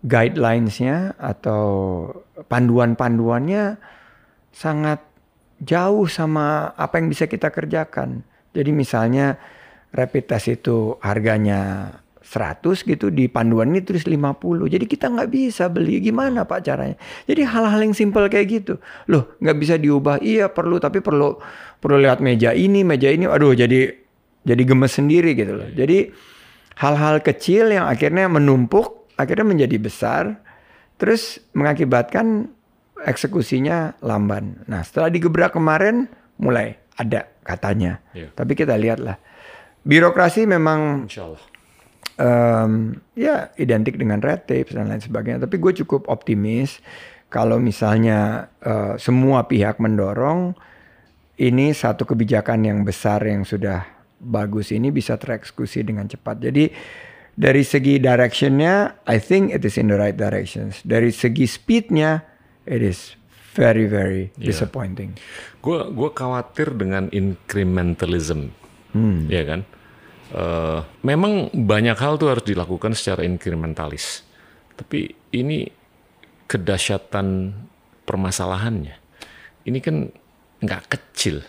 guidelines-nya 0.02 1.20
atau 1.20 1.66
panduan-panduannya 2.48 3.76
sangat 4.54 5.04
jauh 5.58 6.06
sama 6.06 6.70
apa 6.78 7.02
yang 7.02 7.10
bisa 7.10 7.26
kita 7.26 7.50
kerjakan. 7.50 8.22
Jadi 8.54 8.70
misalnya 8.70 9.36
rapid 9.90 10.24
test 10.30 10.48
itu 10.50 10.96
harganya 11.02 11.92
100 12.28 12.84
gitu 12.84 13.08
di 13.08 13.24
panduan 13.24 13.72
ini 13.72 13.80
tulis 13.80 14.04
50. 14.04 14.68
Jadi 14.68 14.84
kita 14.84 15.08
nggak 15.08 15.32
bisa 15.32 15.72
beli. 15.72 15.96
Gimana 16.04 16.44
Pak 16.44 16.60
caranya? 16.60 17.00
Jadi 17.24 17.40
hal-hal 17.40 17.80
yang 17.80 17.96
simpel 17.96 18.28
kayak 18.28 18.46
gitu. 18.52 18.76
Loh 19.08 19.32
nggak 19.40 19.56
bisa 19.56 19.80
diubah. 19.80 20.20
Iya 20.20 20.52
perlu 20.52 20.76
tapi 20.76 21.00
perlu 21.00 21.40
perlu 21.80 21.96
lihat 21.96 22.20
meja 22.20 22.52
ini, 22.52 22.84
meja 22.84 23.08
ini. 23.08 23.24
Aduh 23.24 23.56
jadi 23.56 23.96
jadi 24.44 24.62
gemes 24.68 24.92
sendiri 24.92 25.32
gitu 25.32 25.56
loh. 25.56 25.72
Jadi 25.72 26.12
hal-hal 26.76 27.24
kecil 27.24 27.72
yang 27.72 27.88
akhirnya 27.88 28.28
menumpuk, 28.28 29.08
akhirnya 29.16 29.48
menjadi 29.48 29.80
besar, 29.80 30.36
terus 31.00 31.40
mengakibatkan 31.56 32.52
eksekusinya 33.08 34.04
lamban. 34.04 34.68
Nah 34.68 34.84
setelah 34.84 35.08
digebrak 35.08 35.56
kemarin 35.56 36.12
mulai 36.36 36.76
ada 37.00 37.24
katanya. 37.40 38.04
Iya. 38.12 38.36
Tapi 38.36 38.52
kita 38.52 38.76
lihatlah. 38.76 39.16
Birokrasi 39.80 40.44
memang 40.44 41.08
Insya 41.08 41.24
Allah. 41.24 41.40
Em, 42.18 42.98
ya 43.14 43.54
identik 43.56 43.96
dengan 43.96 44.18
red 44.18 44.44
tape 44.44 44.74
dan 44.74 44.90
lain 44.90 45.00
sebagainya. 45.00 45.46
Tapi 45.46 45.56
gue 45.56 45.72
cukup 45.84 46.10
optimis 46.10 46.82
kalau 47.30 47.62
misalnya 47.62 48.50
eh, 48.60 48.94
semua 48.98 49.46
pihak 49.46 49.78
mendorong 49.78 50.52
ini 51.38 51.70
satu 51.70 52.02
kebijakan 52.02 52.66
yang 52.66 52.78
besar 52.82 53.22
yang 53.22 53.46
sudah 53.46 53.86
bagus 54.18 54.74
ini 54.74 54.90
bisa 54.90 55.14
tereksekusi 55.14 55.86
dengan 55.86 56.10
cepat. 56.10 56.42
Jadi 56.42 56.66
dari 57.38 57.62
segi 57.62 58.02
directionnya, 58.02 59.06
I 59.06 59.22
think 59.22 59.54
it 59.54 59.62
is 59.62 59.78
in 59.78 59.86
the 59.86 59.94
right 59.94 60.18
directions. 60.18 60.82
Dari 60.82 61.14
segi 61.14 61.46
speednya, 61.46 62.26
it 62.66 62.82
is 62.82 63.14
very 63.54 63.86
very 63.86 64.34
disappointing. 64.34 65.14
Gue 65.62 65.86
gue 65.94 66.10
khawatir 66.10 66.74
dengan 66.74 67.06
incrementalism, 67.14 68.50
ya 69.30 69.46
kan? 69.46 69.62
Eh, 70.28 70.80
memang 71.08 71.48
banyak 71.48 71.96
hal 71.96 72.20
tuh 72.20 72.28
harus 72.28 72.44
dilakukan 72.44 72.92
secara 72.92 73.24
inkrementalis, 73.24 74.20
tapi 74.76 75.16
ini 75.32 75.64
kedahsyatan 76.44 77.56
permasalahannya. 78.04 78.92
Ini 79.64 79.78
kan 79.80 80.12
nggak 80.60 80.82
kecil. 80.92 81.40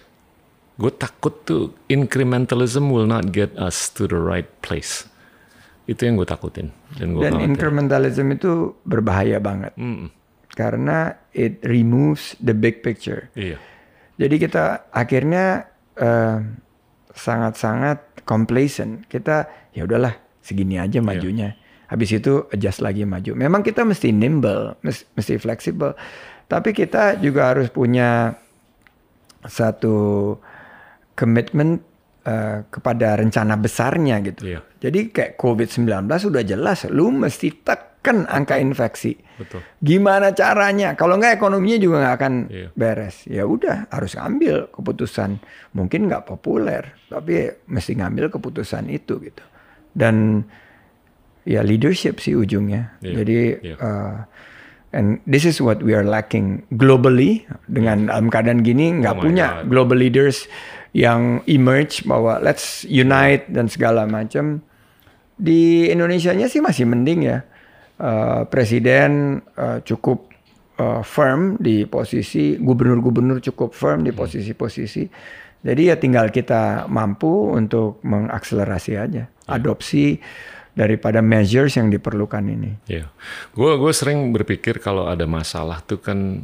Gue 0.79 0.95
takut 0.95 1.43
tuh 1.43 1.75
incrementalism 1.91 2.87
will 2.87 3.03
not 3.03 3.35
get 3.35 3.51
us 3.59 3.91
to 3.91 4.07
the 4.07 4.15
right 4.15 4.47
place. 4.63 5.03
Itu 5.83 6.07
yang 6.07 6.15
gue 6.15 6.27
takutin 6.27 6.71
dan 6.95 7.19
gue 7.19 7.27
Dan 7.27 7.35
khawatir. 7.35 7.47
incrementalism 7.51 8.31
itu 8.31 8.79
berbahaya 8.87 9.43
banget. 9.43 9.75
Karena 10.55 11.19
it 11.35 11.59
removes 11.67 12.39
the 12.39 12.55
big 12.55 12.79
picture. 12.79 13.27
Iya, 13.35 13.59
Jadi 14.15 14.35
kita 14.39 14.87
akhirnya 14.95 15.67
eh, 15.99 16.37
sangat-sangat 17.13 18.23
complacent. 18.23 19.05
Kita 19.09 19.49
ya 19.73 19.85
udahlah 19.85 20.13
segini 20.39 20.77
aja 20.77 21.01
majunya. 21.01 21.55
Habis 21.89 22.21
itu 22.21 22.45
adjust 22.53 22.85
lagi 22.85 23.01
maju. 23.05 23.33
Memang 23.33 23.65
kita 23.65 23.81
mesti 23.81 24.13
nimble, 24.13 24.77
mes- 24.85 25.09
mesti 25.17 25.41
fleksibel. 25.41 25.97
Tapi 26.45 26.69
kita 26.73 27.17
juga 27.17 27.53
harus 27.53 27.69
punya 27.73 28.37
satu 29.45 30.37
komitmen 31.17 31.81
eh, 32.25 32.65
kepada 32.69 33.17
rencana 33.17 33.57
besarnya 33.57 34.21
gitu. 34.21 34.53
Iya. 34.53 34.61
Jadi 34.79 35.09
kayak 35.09 35.33
COVID-19 35.35 36.07
sudah 36.07 36.43
jelas, 36.45 36.85
lu 36.87 37.09
mesti 37.11 37.51
tekan 37.99 38.23
angka 38.25 38.55
infeksi. 38.55 39.19
betul. 39.35 39.59
Gimana 39.79 40.31
caranya? 40.31 40.95
Kalau 40.95 41.19
nggak 41.19 41.35
ekonominya 41.35 41.77
juga 41.77 41.95
nggak 41.99 42.15
akan 42.15 42.33
Iya. 42.47 42.67
beres. 42.71 43.27
Ya 43.27 43.43
udah 43.43 43.91
harus 43.91 44.15
ngambil 44.15 44.71
keputusan. 44.71 45.43
Mungkin 45.71 46.07
nggak 46.07 46.23
populer, 46.25 46.95
tapi 47.07 47.51
mesti 47.65 47.99
ngambil 47.99 48.31
keputusan 48.31 48.87
itu 48.87 49.19
gitu. 49.19 49.43
Dan 49.91 50.47
ya 51.43 51.59
leadership 51.59 52.19
sih 52.19 52.33
ujungnya. 52.33 52.95
Iya. 52.99 53.13
Jadi 53.19 53.37
Iya. 53.63 53.75
uh, 53.77 54.15
and 54.91 55.19
this 55.27 55.43
is 55.43 55.59
what 55.59 55.83
we 55.83 55.91
are 55.91 56.07
lacking 56.07 56.63
globally 56.73 57.43
dengan 57.67 58.07
dalam 58.07 58.31
keadaan 58.31 58.63
gini 58.63 58.95
nggak 58.95 59.15
Oh 59.17 59.21
punya 59.21 59.47
God. 59.59 59.75
global 59.75 59.99
leaders 59.99 60.47
yang 60.95 61.43
emerge 61.45 62.01
bahwa 62.03 62.39
let's 62.39 62.81
unite 62.83 63.43
dan 63.51 63.67
segala 63.67 64.07
macam. 64.07 64.63
Di 65.35 65.87
Indonesia-nya 65.87 66.47
sih 66.47 66.59
masih 66.59 66.83
mending 66.83 67.23
ya. 67.23 67.43
Eh, 67.99 68.43
presiden 68.47 69.43
eh, 69.59 69.83
cukup 69.83 70.31
eh, 70.79 71.03
firm 71.03 71.59
di 71.59 71.83
posisi, 71.83 72.55
gubernur-gubernur 72.55 73.43
cukup 73.43 73.75
firm 73.75 74.07
di 74.07 74.15
posisi-posisi. 74.15 75.03
Jadi 75.59 75.91
ya 75.91 75.99
tinggal 75.99 76.31
kita 76.31 76.87
mampu 76.87 77.51
untuk 77.51 77.99
mengakselerasi 78.07 78.95
aja, 78.95 79.27
adopsi 79.51 80.15
daripada 80.71 81.19
measures 81.19 81.75
yang 81.75 81.91
diperlukan 81.91 82.39
ini. 82.47 82.71
Iya, 82.87 83.11
gue 83.51 83.71
gue 83.75 83.91
sering 83.91 84.31
berpikir 84.31 84.79
kalau 84.79 85.11
ada 85.11 85.27
masalah 85.27 85.83
tuh 85.83 85.99
kan 85.99 86.39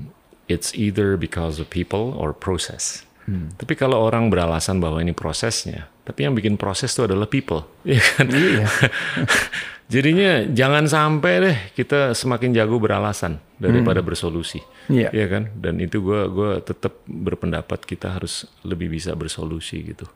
it's 0.51 0.75
either 0.75 1.15
because 1.15 1.63
of 1.63 1.71
people 1.71 2.11
or 2.19 2.35
process. 2.35 3.07
Tapi 3.25 3.73
kalau 3.73 4.05
orang 4.05 4.29
beralasan 4.29 4.77
bahwa 4.77 5.01
ini 5.01 5.09
prosesnya, 5.09 5.89
tapi 6.05 6.29
yang 6.29 6.37
bikin 6.37 6.61
proses 6.61 6.93
itu 6.93 7.09
adalah 7.09 7.25
people, 7.25 7.65
Iya 7.87 8.03
kan? 8.13 8.27
Iya. 8.29 8.67
Jadinya 9.85 10.49
jangan 10.49 10.89
sampai 10.89 11.33
deh 11.45 11.57
kita 11.77 12.17
semakin 12.17 12.57
jago 12.57 12.81
beralasan 12.81 13.37
daripada 13.61 14.01
bersolusi, 14.01 14.57
Iya. 14.89 15.13
Iya 15.13 15.25
kan? 15.29 15.43
Dan 15.53 15.77
itu 15.77 16.01
gue 16.01 16.25
gua 16.33 16.57
tetap 16.57 17.05
berpendapat 17.05 17.85
kita 17.85 18.17
harus 18.17 18.49
lebih 18.65 18.89
bisa 18.89 19.13
bersolusi 19.13 19.85
gitu. 19.85 20.09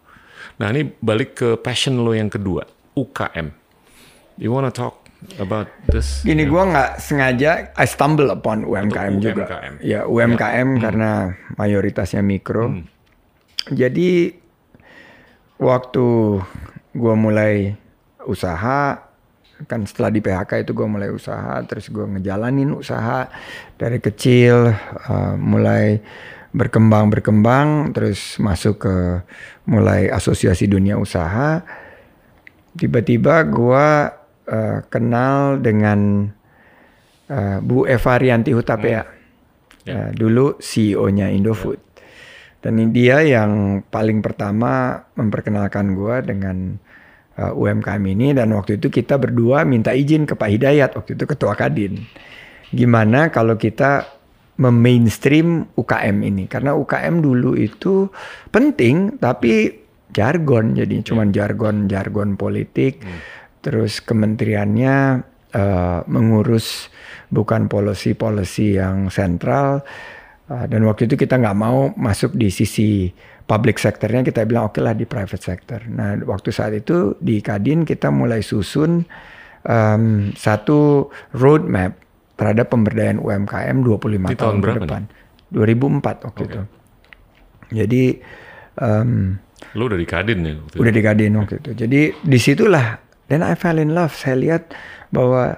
Nah 0.58 0.74
ini 0.74 0.90
balik 1.00 1.38
ke 1.38 1.50
passion 1.62 2.02
lo 2.02 2.18
yang 2.18 2.34
kedua. 2.34 2.66
UKM. 2.98 3.54
You 4.42 4.50
wanna 4.50 4.74
talk 4.74 5.06
about 5.38 5.70
this? 5.86 6.26
Gini 6.26 6.50
gue 6.50 6.64
nggak 6.66 6.98
sengaja 6.98 7.70
I 7.78 7.86
stumble 7.86 8.34
upon 8.34 8.66
UMKM 8.66 9.22
Untuk 9.22 9.38
juga. 9.38 9.46
UMKM. 9.46 9.74
Ya 9.86 10.02
UMKM 10.10 10.70
karena 10.82 11.12
mayoritasnya 11.62 12.26
mikro. 12.26 12.74
Jadi 13.70 14.34
waktu 15.62 16.06
gue 16.96 17.16
mulai 17.16 17.78
usaha 18.26 19.09
kan 19.68 19.84
setelah 19.84 20.14
di 20.14 20.24
PHK 20.24 20.64
itu 20.64 20.72
gue 20.72 20.88
mulai 20.88 21.12
usaha 21.12 21.60
terus 21.68 21.92
gue 21.92 22.06
ngejalanin 22.08 22.72
usaha 22.72 23.28
dari 23.76 24.00
kecil 24.00 24.72
uh, 25.10 25.36
mulai 25.36 26.00
berkembang 26.50 27.14
berkembang 27.14 27.92
terus 27.94 28.40
masuk 28.42 28.88
ke 28.88 28.96
mulai 29.70 30.10
asosiasi 30.10 30.66
dunia 30.66 30.98
usaha. 30.98 31.62
Tiba-tiba 32.74 33.44
gue 33.46 33.88
uh, 34.50 34.78
kenal 34.88 35.62
dengan 35.62 36.30
uh, 37.30 37.58
Bu 37.62 37.86
Eva 37.86 38.14
Rianti 38.18 38.56
Hutapea. 38.56 39.04
Uh, 39.90 40.10
dulu 40.14 40.58
CEO-nya 40.62 41.34
Indofood. 41.34 41.82
Dan 42.60 42.76
ini 42.76 42.92
dia 42.92 43.24
yang 43.24 43.82
paling 43.88 44.20
pertama 44.20 45.00
memperkenalkan 45.16 45.96
gue 45.96 46.16
dengan 46.28 46.76
uh, 47.40 47.56
UMKM 47.56 48.04
ini 48.04 48.36
dan 48.36 48.52
waktu 48.52 48.76
itu 48.76 48.92
kita 48.92 49.16
berdua 49.16 49.64
minta 49.64 49.96
izin 49.96 50.28
ke 50.28 50.36
Pak 50.36 50.50
Hidayat 50.52 50.92
waktu 51.00 51.16
itu 51.16 51.24
ketua 51.24 51.56
Kadin. 51.56 52.04
Gimana 52.70 53.32
kalau 53.32 53.56
kita 53.56 54.06
memainstream 54.60 55.72
UKM 55.74 56.22
ini? 56.22 56.46
Karena 56.52 56.76
UKM 56.76 57.24
dulu 57.24 57.56
itu 57.56 58.12
penting 58.52 59.18
tapi 59.18 59.72
jargon 60.12 60.76
jadi 60.76 61.02
cuman 61.02 61.32
jargon-jargon 61.32 62.36
politik. 62.36 63.02
Terus 63.60 64.00
kementeriannya 64.04 64.96
uh, 65.56 66.00
mengurus 66.08 66.92
bukan 67.32 67.72
policy-policy 67.72 68.78
yang 68.78 69.08
sentral. 69.10 69.82
Uh, 70.50 70.66
dan 70.66 70.82
waktu 70.86 71.06
itu 71.06 71.16
kita 71.16 71.38
nggak 71.38 71.58
mau 71.58 71.94
masuk 71.94 72.34
di 72.34 72.50
sisi 72.50 73.14
public 73.50 73.82
sectornya 73.82 74.22
kita 74.22 74.46
bilang 74.46 74.70
oke 74.70 74.78
lah 74.78 74.94
di 74.94 75.10
private 75.10 75.42
sector. 75.42 75.82
Nah 75.90 76.22
waktu 76.30 76.54
saat 76.54 76.78
itu 76.78 77.18
di 77.18 77.42
Kadin 77.42 77.82
kita 77.82 78.14
mulai 78.14 78.46
susun 78.46 79.02
um, 79.66 80.30
satu 80.38 81.10
roadmap 81.34 81.98
terhadap 82.38 82.70
pemberdayaan 82.70 83.18
UMKM 83.18 83.82
25 83.82 84.30
Di 84.30 84.38
tahun, 84.38 84.38
tahun 84.38 84.58
ke 84.62 84.70
depan. 84.86 85.04
2004 85.50 86.26
waktu 86.30 86.42
itu. 86.46 86.62
Jadi 87.74 88.04
um, 88.78 89.42
Lu 89.76 89.90
udah 89.90 90.00
di 90.00 90.08
Kadin 90.08 90.40
ya? 90.46 90.54
waktu 90.56 90.74
itu? 90.78 90.80
udah 90.86 90.94
di 90.94 91.02
Kadin 91.02 91.32
waktu 91.42 91.56
itu. 91.58 91.72
Jadi 91.74 92.02
di 92.22 92.38
situlah 92.38 93.02
dan 93.26 93.42
I 93.42 93.58
fell 93.58 93.82
in 93.82 93.98
love. 93.98 94.14
Saya 94.14 94.38
lihat 94.38 94.78
bahwa 95.10 95.58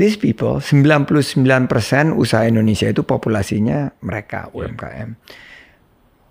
these 0.00 0.16
people 0.16 0.58
99% 0.64 1.68
usaha 2.16 2.42
Indonesia 2.48 2.88
itu 2.88 3.04
populasinya 3.04 3.92
mereka 4.00 4.48
UMKM. 4.56 5.14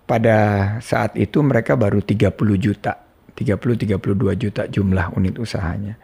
Pada 0.06 0.38
saat 0.78 1.18
itu 1.18 1.42
mereka 1.42 1.74
baru 1.74 1.98
30 1.98 2.30
juta, 2.56 2.94
30 3.34 3.98
32 3.98 4.38
juta 4.38 4.62
jumlah 4.70 5.18
unit 5.18 5.34
usahanya. 5.36 5.98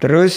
Terus 0.00 0.34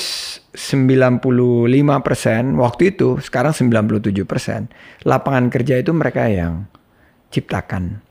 95% 0.55 2.59
waktu 2.59 2.83
itu, 2.95 3.19
sekarang 3.23 3.55
97% 3.55 5.07
lapangan 5.07 5.47
kerja 5.47 5.79
itu 5.79 5.95
mereka 5.95 6.27
yang 6.27 6.67
ciptakan. 7.31 8.03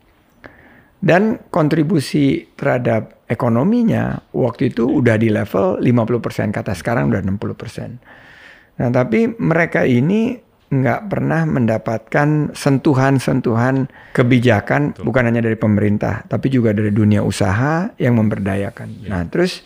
Dan 1.03 1.45
kontribusi 1.53 2.47
terhadap 2.55 3.27
ekonominya 3.27 4.23
waktu 4.31 4.71
itu 4.71 4.87
udah 4.87 5.19
di 5.19 5.27
level 5.27 5.83
50% 5.83 6.55
kata 6.55 6.73
sekarang 6.77 7.11
udah 7.11 7.21
60%. 7.21 8.79
Nah 8.79 8.89
tapi 8.89 9.35
mereka 9.35 9.83
ini 9.83 10.39
nggak 10.81 11.13
pernah 11.13 11.45
mendapatkan 11.45 12.57
sentuhan-sentuhan 12.57 13.85
kebijakan 14.17 14.97
bukan 15.05 15.23
hanya 15.29 15.45
dari 15.45 15.53
pemerintah 15.53 16.25
tapi 16.25 16.49
juga 16.49 16.73
dari 16.73 16.89
dunia 16.89 17.21
usaha 17.21 17.93
yang 18.01 18.17
memberdayakan. 18.17 19.05
Nah 19.05 19.21
terus 19.29 19.61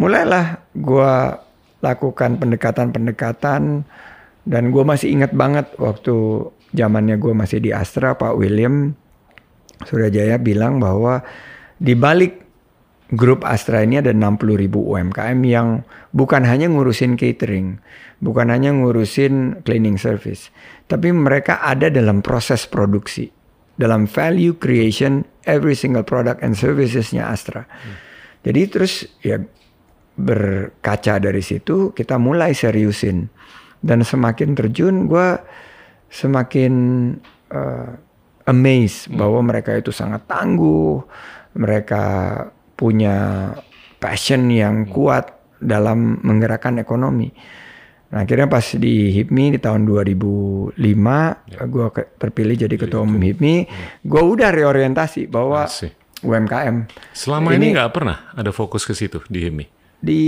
mulailah 0.00 0.64
gue 0.72 1.12
lakukan 1.84 2.40
pendekatan-pendekatan 2.40 3.84
dan 4.48 4.62
gue 4.72 4.84
masih 4.84 5.12
ingat 5.12 5.36
banget 5.36 5.68
waktu 5.76 6.48
zamannya 6.72 7.20
gue 7.20 7.32
masih 7.36 7.60
di 7.60 7.70
Astra 7.74 8.16
Pak 8.16 8.36
William 8.40 8.96
Suryajaya 9.84 10.36
bilang 10.36 10.76
bahwa 10.80 11.24
di 11.80 11.96
balik 11.96 12.49
grup 13.14 13.42
Astra 13.42 13.82
ini 13.82 13.98
ada 13.98 14.14
60 14.14 14.54
ribu 14.54 14.86
UMKM 14.94 15.38
yang 15.42 15.82
bukan 16.14 16.46
hanya 16.46 16.70
ngurusin 16.70 17.18
catering, 17.18 17.82
bukan 18.22 18.50
hanya 18.54 18.70
ngurusin 18.70 19.66
cleaning 19.66 19.98
service, 19.98 20.54
tapi 20.86 21.10
mereka 21.10 21.58
ada 21.58 21.90
dalam 21.90 22.22
proses 22.22 22.70
produksi, 22.70 23.26
dalam 23.74 24.06
value 24.06 24.54
creation 24.54 25.26
every 25.42 25.74
single 25.74 26.06
product 26.06 26.38
and 26.46 26.54
servicesnya 26.54 27.26
Astra. 27.26 27.66
Jadi 28.46 28.60
terus 28.70 29.04
ya 29.20 29.42
berkaca 30.20 31.16
dari 31.18 31.42
situ 31.42 31.90
kita 31.96 32.20
mulai 32.20 32.54
seriusin. 32.54 33.26
Dan 33.80 34.04
semakin 34.04 34.52
terjun 34.52 35.08
gue 35.08 35.40
semakin 36.12 36.72
uh, 37.48 37.96
amazed 38.44 39.08
bahwa 39.16 39.40
mereka 39.40 39.72
itu 39.72 39.88
sangat 39.88 40.28
tangguh, 40.28 41.00
mereka 41.56 42.04
punya 42.80 43.16
passion 44.00 44.48
yang 44.48 44.88
kuat 44.88 45.28
dalam 45.60 46.16
menggerakkan 46.24 46.80
ekonomi. 46.80 47.28
Nah 48.10 48.24
akhirnya 48.24 48.48
pas 48.48 48.64
di 48.74 49.12
HIPMI 49.12 49.54
di 49.54 49.58
tahun 49.60 49.84
2005 49.84 50.74
Ya. 51.52 51.62
gue 51.68 51.86
terpilih 52.16 52.56
jadi 52.66 52.74
ketua 52.80 53.04
umum 53.04 53.20
HIPMI, 53.20 53.54
gue 54.02 54.22
udah 54.24 54.48
reorientasi 54.50 55.28
bahwa 55.28 55.68
Asik. 55.68 55.92
UMKM. 56.24 56.88
Selama 57.12 57.52
ini 57.54 57.76
nggak 57.76 57.92
pernah 57.92 58.32
ada 58.32 58.50
fokus 58.50 58.88
ke 58.88 58.96
situ 58.96 59.20
di 59.28 59.44
HIMI? 59.46 59.64
Di 60.00 60.22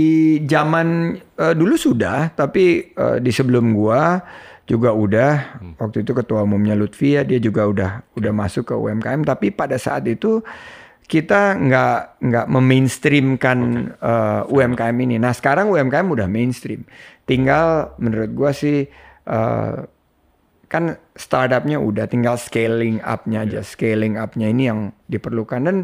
zaman 0.45 1.17
eh, 1.17 1.53
dulu 1.57 1.73
sudah, 1.73 2.29
tapi 2.31 2.93
eh, 2.93 3.17
di 3.17 3.31
sebelum 3.33 3.73
gua 3.73 4.21
juga 4.63 4.95
udah 4.95 5.59
waktu 5.75 6.07
itu 6.07 6.15
ketua 6.15 6.47
umumnya 6.47 6.71
Lutfi 6.71 7.19
ya 7.19 7.27
dia 7.27 7.35
juga 7.35 7.67
udah 7.67 7.91
udah 8.15 8.31
masuk 8.31 8.71
ke 8.71 8.75
UMKM 8.79 9.27
tapi 9.27 9.51
pada 9.51 9.75
saat 9.75 10.07
itu 10.07 10.39
kita 11.13 11.61
nggak 11.61 12.25
nggak 12.25 12.45
memainstreamkan 12.49 13.59
eh, 14.01 14.41
UMKM 14.49 14.97
ini. 14.97 15.21
Nah 15.21 15.29
sekarang 15.29 15.69
UMKM 15.69 16.09
udah 16.09 16.25
mainstream. 16.25 16.89
Tinggal 17.29 17.93
menurut 18.01 18.33
gua 18.33 18.49
sih 18.49 18.89
eh, 19.29 19.75
kan 20.65 20.83
startupnya 21.13 21.77
udah 21.77 22.09
tinggal 22.09 22.33
scaling 22.41 22.97
up-nya 23.05 23.45
aja. 23.45 23.61
Scaling 23.61 24.17
up-nya 24.17 24.49
ini 24.49 24.63
yang 24.65 24.89
diperlukan 25.05 25.61
dan 25.61 25.77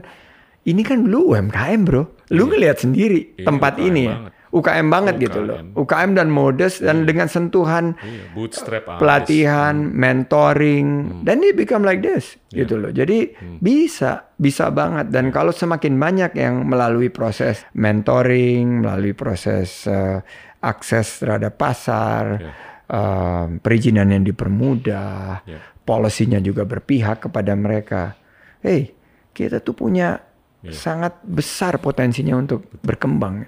ini 0.66 0.82
kan 0.82 1.06
dulu 1.06 1.38
UMKM 1.38 1.82
bro. 1.86 2.10
Lu 2.34 2.50
ngelihat 2.50 2.82
sendiri 2.82 3.38
Iya, 3.38 3.46
tempat 3.46 3.78
ini 3.78 4.10
ya. 4.10 4.18
banget. 4.18 4.34
UKM 4.50 4.90
banget 4.90 5.22
gitu 5.22 5.40
loh. 5.40 5.62
UKM 5.78 6.18
dan 6.18 6.28
modest 6.28 6.82
dan 6.82 7.06
dengan 7.06 7.30
sentuhan 7.30 7.94
Iya, 8.02 8.34
bootstrap 8.34 8.84
abis. 8.86 8.98
pelatihan, 8.98 9.76
Hmm. 9.78 9.94
mentoring, 9.94 10.88
dan 11.22 11.42
it 11.42 11.54
become 11.54 11.86
like 11.86 12.02
this 12.02 12.42
Iya. 12.50 12.66
gitu 12.66 12.82
loh. 12.82 12.90
Jadi 12.90 13.38
Hmm. 13.38 13.58
bisa, 13.62 14.34
bisa 14.34 14.70
banget. 14.70 15.14
Dan 15.14 15.30
kalau 15.30 15.54
semakin 15.54 15.96
banyak 15.96 16.34
yang 16.34 16.66
melalui 16.66 17.14
proses 17.14 17.62
mentoring, 17.74 18.82
melalui 18.82 19.14
proses 19.14 19.86
eh, 19.86 20.26
akses 20.60 21.22
terhadap 21.22 21.54
pasar, 21.56 22.42
Iya. 22.42 22.52
eh, 22.90 23.46
perizinan 23.62 24.10
yang 24.10 24.26
dipermudah, 24.26 25.46
Iya. 25.46 25.60
polisinya 25.84 26.38
juga 26.38 26.66
berpihak 26.66 27.30
kepada 27.30 27.54
mereka. 27.54 28.18
Hey, 28.60 28.98
kita 29.32 29.62
tuh 29.62 29.78
punya 29.78 30.26
Iya. 30.60 30.74
sangat 30.74 31.14
besar 31.22 31.78
potensinya 31.78 32.34
untuk 32.34 32.66
berkembang. 32.82 33.46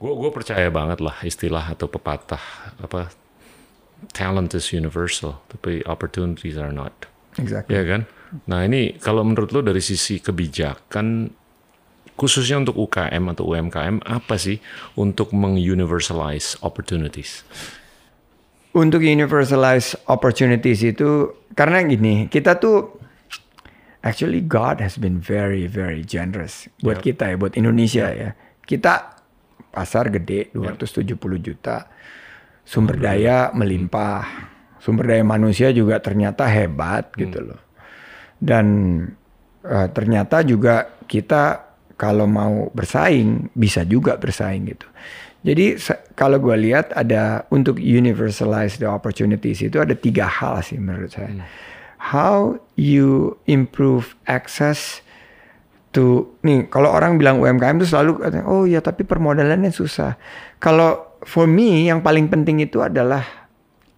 Gue 0.00 0.12
gue 0.16 0.30
percaya 0.32 0.72
banget 0.72 1.04
lah 1.04 1.20
istilah 1.20 1.76
atau 1.76 1.84
pepatah 1.84 2.40
apa 2.80 3.12
talent 4.16 4.56
is 4.56 4.72
universal, 4.72 5.44
tapi 5.52 5.84
opportunities 5.84 6.56
are 6.56 6.72
not. 6.72 7.04
Exactly. 7.36 7.76
Ya 7.76 7.84
kan? 7.84 8.08
Nah 8.48 8.64
ini 8.64 8.96
kalau 8.96 9.20
menurut 9.28 9.52
lo 9.52 9.60
dari 9.60 9.84
sisi 9.84 10.18
kebijakan 10.24 11.36
khususnya 12.16 12.60
untuk 12.60 12.76
UKM 12.80 13.32
atau 13.32 13.44
UMKM 13.52 14.04
apa 14.04 14.40
sih 14.40 14.56
untuk 14.96 15.36
menguniversalize 15.36 16.56
opportunities? 16.64 17.44
Untuk 18.72 19.02
universalize 19.02 19.98
opportunities 20.08 20.80
itu 20.80 21.34
karena 21.58 21.82
gini, 21.84 22.30
kita 22.30 22.56
tuh 22.56 22.88
actually 24.00 24.40
God 24.40 24.80
has 24.80 24.96
been 24.96 25.20
very 25.20 25.68
very 25.68 26.06
generous 26.06 26.70
buat 26.80 27.04
kita 27.04 27.34
ya, 27.34 27.36
buat 27.36 27.52
Indonesia 27.58 28.08
ya. 28.14 28.32
Kita 28.64 29.19
pasar 29.70 30.10
gede 30.10 30.50
270 30.52 31.16
juta. 31.40 31.86
Sumber 32.66 32.98
daya 32.98 33.50
melimpah. 33.54 34.50
Sumber 34.82 35.14
daya 35.14 35.24
manusia 35.24 35.70
juga 35.70 35.98
ternyata 35.98 36.46
hebat 36.46 37.10
gitu 37.14 37.40
loh. 37.40 37.60
Dan 38.38 38.66
eh, 39.64 39.88
ternyata 39.90 40.42
juga 40.42 41.00
kita 41.06 41.70
kalau 42.00 42.24
mau 42.24 42.72
bersaing 42.72 43.52
bisa 43.52 43.84
juga 43.84 44.16
bersaing 44.16 44.64
gitu. 44.72 44.88
Jadi 45.40 45.76
kalau 46.16 46.36
gue 46.36 46.56
lihat 46.68 46.92
ada 46.92 47.48
untuk 47.48 47.80
universalize 47.80 48.76
the 48.76 48.88
opportunities 48.88 49.64
itu 49.64 49.80
ada 49.80 49.96
tiga 49.96 50.28
hal 50.28 50.60
sih 50.60 50.76
menurut 50.76 51.12
saya. 51.16 51.48
How 52.00 52.60
you 52.76 53.36
improve 53.44 54.16
access 54.28 55.00
to 55.90 56.38
nih 56.46 56.70
kalau 56.70 56.90
orang 56.94 57.18
bilang 57.18 57.42
UMKM 57.42 57.82
itu 57.82 57.88
selalu 57.90 58.22
katanya, 58.22 58.46
oh 58.46 58.62
ya 58.66 58.78
tapi 58.78 59.02
permodalannya 59.02 59.74
susah. 59.74 60.14
Kalau 60.62 61.18
for 61.26 61.50
me 61.50 61.86
yang 61.90 62.00
paling 62.00 62.30
penting 62.30 62.62
itu 62.62 62.78
adalah 62.80 63.50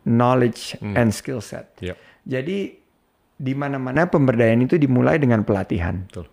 knowledge 0.09 0.75
and 0.83 1.13
skill 1.15 1.39
set. 1.39 1.71
Yep. 1.79 1.97
Jadi 2.27 2.59
di 3.43 3.53
mana-mana 3.59 4.07
pemberdayaan 4.07 4.65
itu 4.67 4.79
dimulai 4.79 5.19
dengan 5.19 5.43
pelatihan. 5.43 6.07
Betul. 6.07 6.27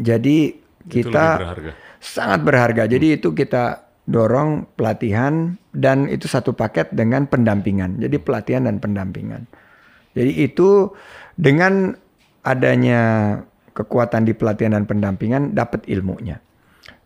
Jadi 0.00 0.38
Itu 0.54 0.90
kita 0.90 1.24
lebih 1.26 1.42
berharga. 1.44 1.70
sangat 2.00 2.40
berharga. 2.46 2.82
Jadi 2.88 3.06
itu 3.20 3.28
kita 3.36 3.84
dorong 4.04 4.68
pelatihan 4.76 5.56
dan 5.72 6.06
itu 6.08 6.28
satu 6.28 6.52
paket 6.52 6.92
dengan 6.92 7.24
pendampingan. 7.24 7.98
Jadi 8.00 8.16
pelatihan 8.20 8.68
dan 8.68 8.78
pendampingan. 8.78 9.48
Jadi 10.14 10.32
itu 10.44 10.92
dengan 11.34 11.96
adanya 12.46 13.00
kekuatan 13.74 14.24
di 14.24 14.32
pelatihan 14.32 14.78
dan 14.78 14.86
pendampingan 14.86 15.52
dapat 15.52 15.84
ilmunya. 15.90 16.38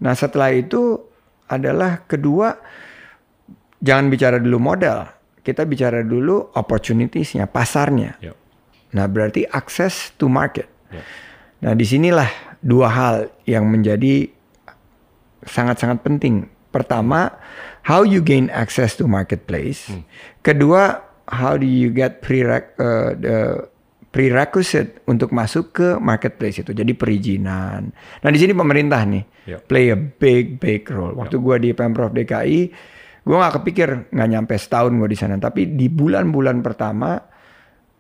Nah 0.05 0.15
setelah 0.15 0.53
itu 0.53 1.01
adalah 1.49 2.05
kedua 2.05 2.55
jangan 3.81 4.13
bicara 4.13 4.37
dulu 4.37 4.61
modal, 4.61 5.09
kita 5.41 5.65
bicara 5.65 6.05
dulu 6.05 6.53
opportunitiesnya, 6.53 7.49
pasarnya. 7.49 8.21
Yep. 8.21 8.37
Nah 8.95 9.07
berarti 9.09 9.49
access 9.49 10.13
to 10.21 10.29
market. 10.29 10.69
Yep. 10.93 11.05
Nah 11.65 11.73
di 11.75 11.85
sinilah 11.89 12.31
dua 12.61 12.89
hal 12.93 13.15
yang 13.49 13.67
menjadi 13.67 14.29
sangat-sangat 15.49 16.05
penting. 16.05 16.53
Pertama, 16.69 17.33
how 17.89 18.05
you 18.05 18.21
gain 18.21 18.53
access 18.53 18.93
to 19.01 19.09
marketplace. 19.09 19.89
Kedua, 20.45 21.01
how 21.33 21.57
do 21.57 21.65
you 21.65 21.89
get 21.89 22.21
prerec 22.21 22.77
uh, 22.77 23.17
the 23.17 23.65
prerequisite 24.09 25.05
untuk 25.05 25.31
masuk 25.31 25.71
ke 25.71 25.89
marketplace 26.01 26.65
itu. 26.65 26.73
Jadi 26.73 26.93
perizinan. 26.97 27.93
Nah 27.93 28.31
di 28.33 28.39
sini 28.41 28.57
pemerintah 28.57 29.05
nih 29.05 29.25
Yep. 29.49 29.61
play 29.65 29.89
a 29.89 29.97
big 29.97 30.61
big 30.61 30.85
role. 30.89 31.17
Waktu 31.17 31.41
gua 31.41 31.57
di 31.57 31.73
pemprov 31.73 32.13
DKI, 32.13 32.61
gua 33.25 33.37
nggak 33.41 33.55
kepikir 33.61 33.89
nggak 34.13 34.29
nyampe 34.29 34.55
setahun 34.57 34.93
gua 34.93 35.09
di 35.09 35.17
sana. 35.17 35.41
Tapi 35.41 35.73
di 35.73 35.89
bulan-bulan 35.89 36.61
pertama 36.61 37.17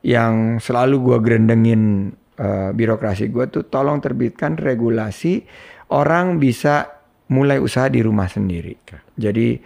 yang 0.04 0.60
selalu 0.60 0.96
gua 1.00 1.18
gerendengin 1.20 2.12
eh, 2.36 2.70
birokrasi 2.70 3.32
gua 3.32 3.48
tuh 3.48 3.64
tolong 3.66 3.98
terbitkan 3.98 4.54
regulasi 4.54 5.42
orang 5.90 6.36
bisa 6.36 7.00
mulai 7.28 7.56
usaha 7.56 7.88
di 7.88 8.00
rumah 8.00 8.28
sendiri. 8.28 8.72
Oke. 8.76 8.96
Jadi 9.16 9.56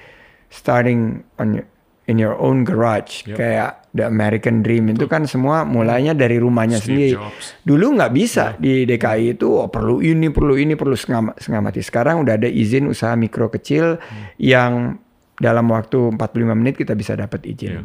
starting 0.47 1.01
on 1.39 1.49
your- 1.57 1.71
in 2.05 2.19
your 2.19 2.35
own 2.35 2.63
garage 2.63 3.23
Yep. 3.25 3.37
kayak 3.37 3.71
the 3.93 4.03
American 4.03 4.61
Dream 4.61 4.89
itu 4.89 5.07
kan 5.07 5.23
semua 5.25 5.63
mulainya 5.63 6.13
dari 6.13 6.37
rumahnya 6.37 6.81
Steve 6.81 7.13
sendiri. 7.13 7.15
Jobs. 7.15 7.45
Dulu 7.63 7.87
nggak 7.95 8.13
bisa 8.13 8.45
di 8.57 8.83
DKI 8.83 9.37
itu 9.37 9.47
oh, 9.53 9.69
perlu 9.69 10.01
ini 10.01 10.27
perlu 10.29 10.57
ini 10.57 10.75
perlu 10.75 10.93
setengah 10.93 11.37
setengah 11.37 11.63
mati. 11.63 11.79
Sekarang 11.79 12.21
udah 12.21 12.35
ada 12.35 12.49
izin 12.49 12.89
usaha 12.89 13.15
mikro 13.15 13.47
kecil 13.49 14.01
yang 14.37 14.99
dalam 15.37 15.67
waktu 15.69 16.15
45 16.15 16.19
menit 16.55 16.75
kita 16.75 16.93
bisa 16.93 17.15
dapat 17.15 17.45
izin. 17.45 17.73
Iya. 17.79 17.83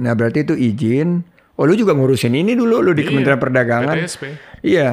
Nah 0.00 0.12
berarti 0.14 0.42
itu 0.42 0.54
izin. 0.54 1.22
Oh 1.54 1.68
lu 1.68 1.76
juga 1.76 1.92
ngurusin 1.92 2.32
ini 2.32 2.56
dulu 2.56 2.80
lu 2.80 2.96
di 2.96 3.04
Iya, 3.04 3.08
Kementerian 3.12 3.36
Perdagangan. 3.36 3.96
PTSP. 4.00 4.24
Iya, 4.64 4.88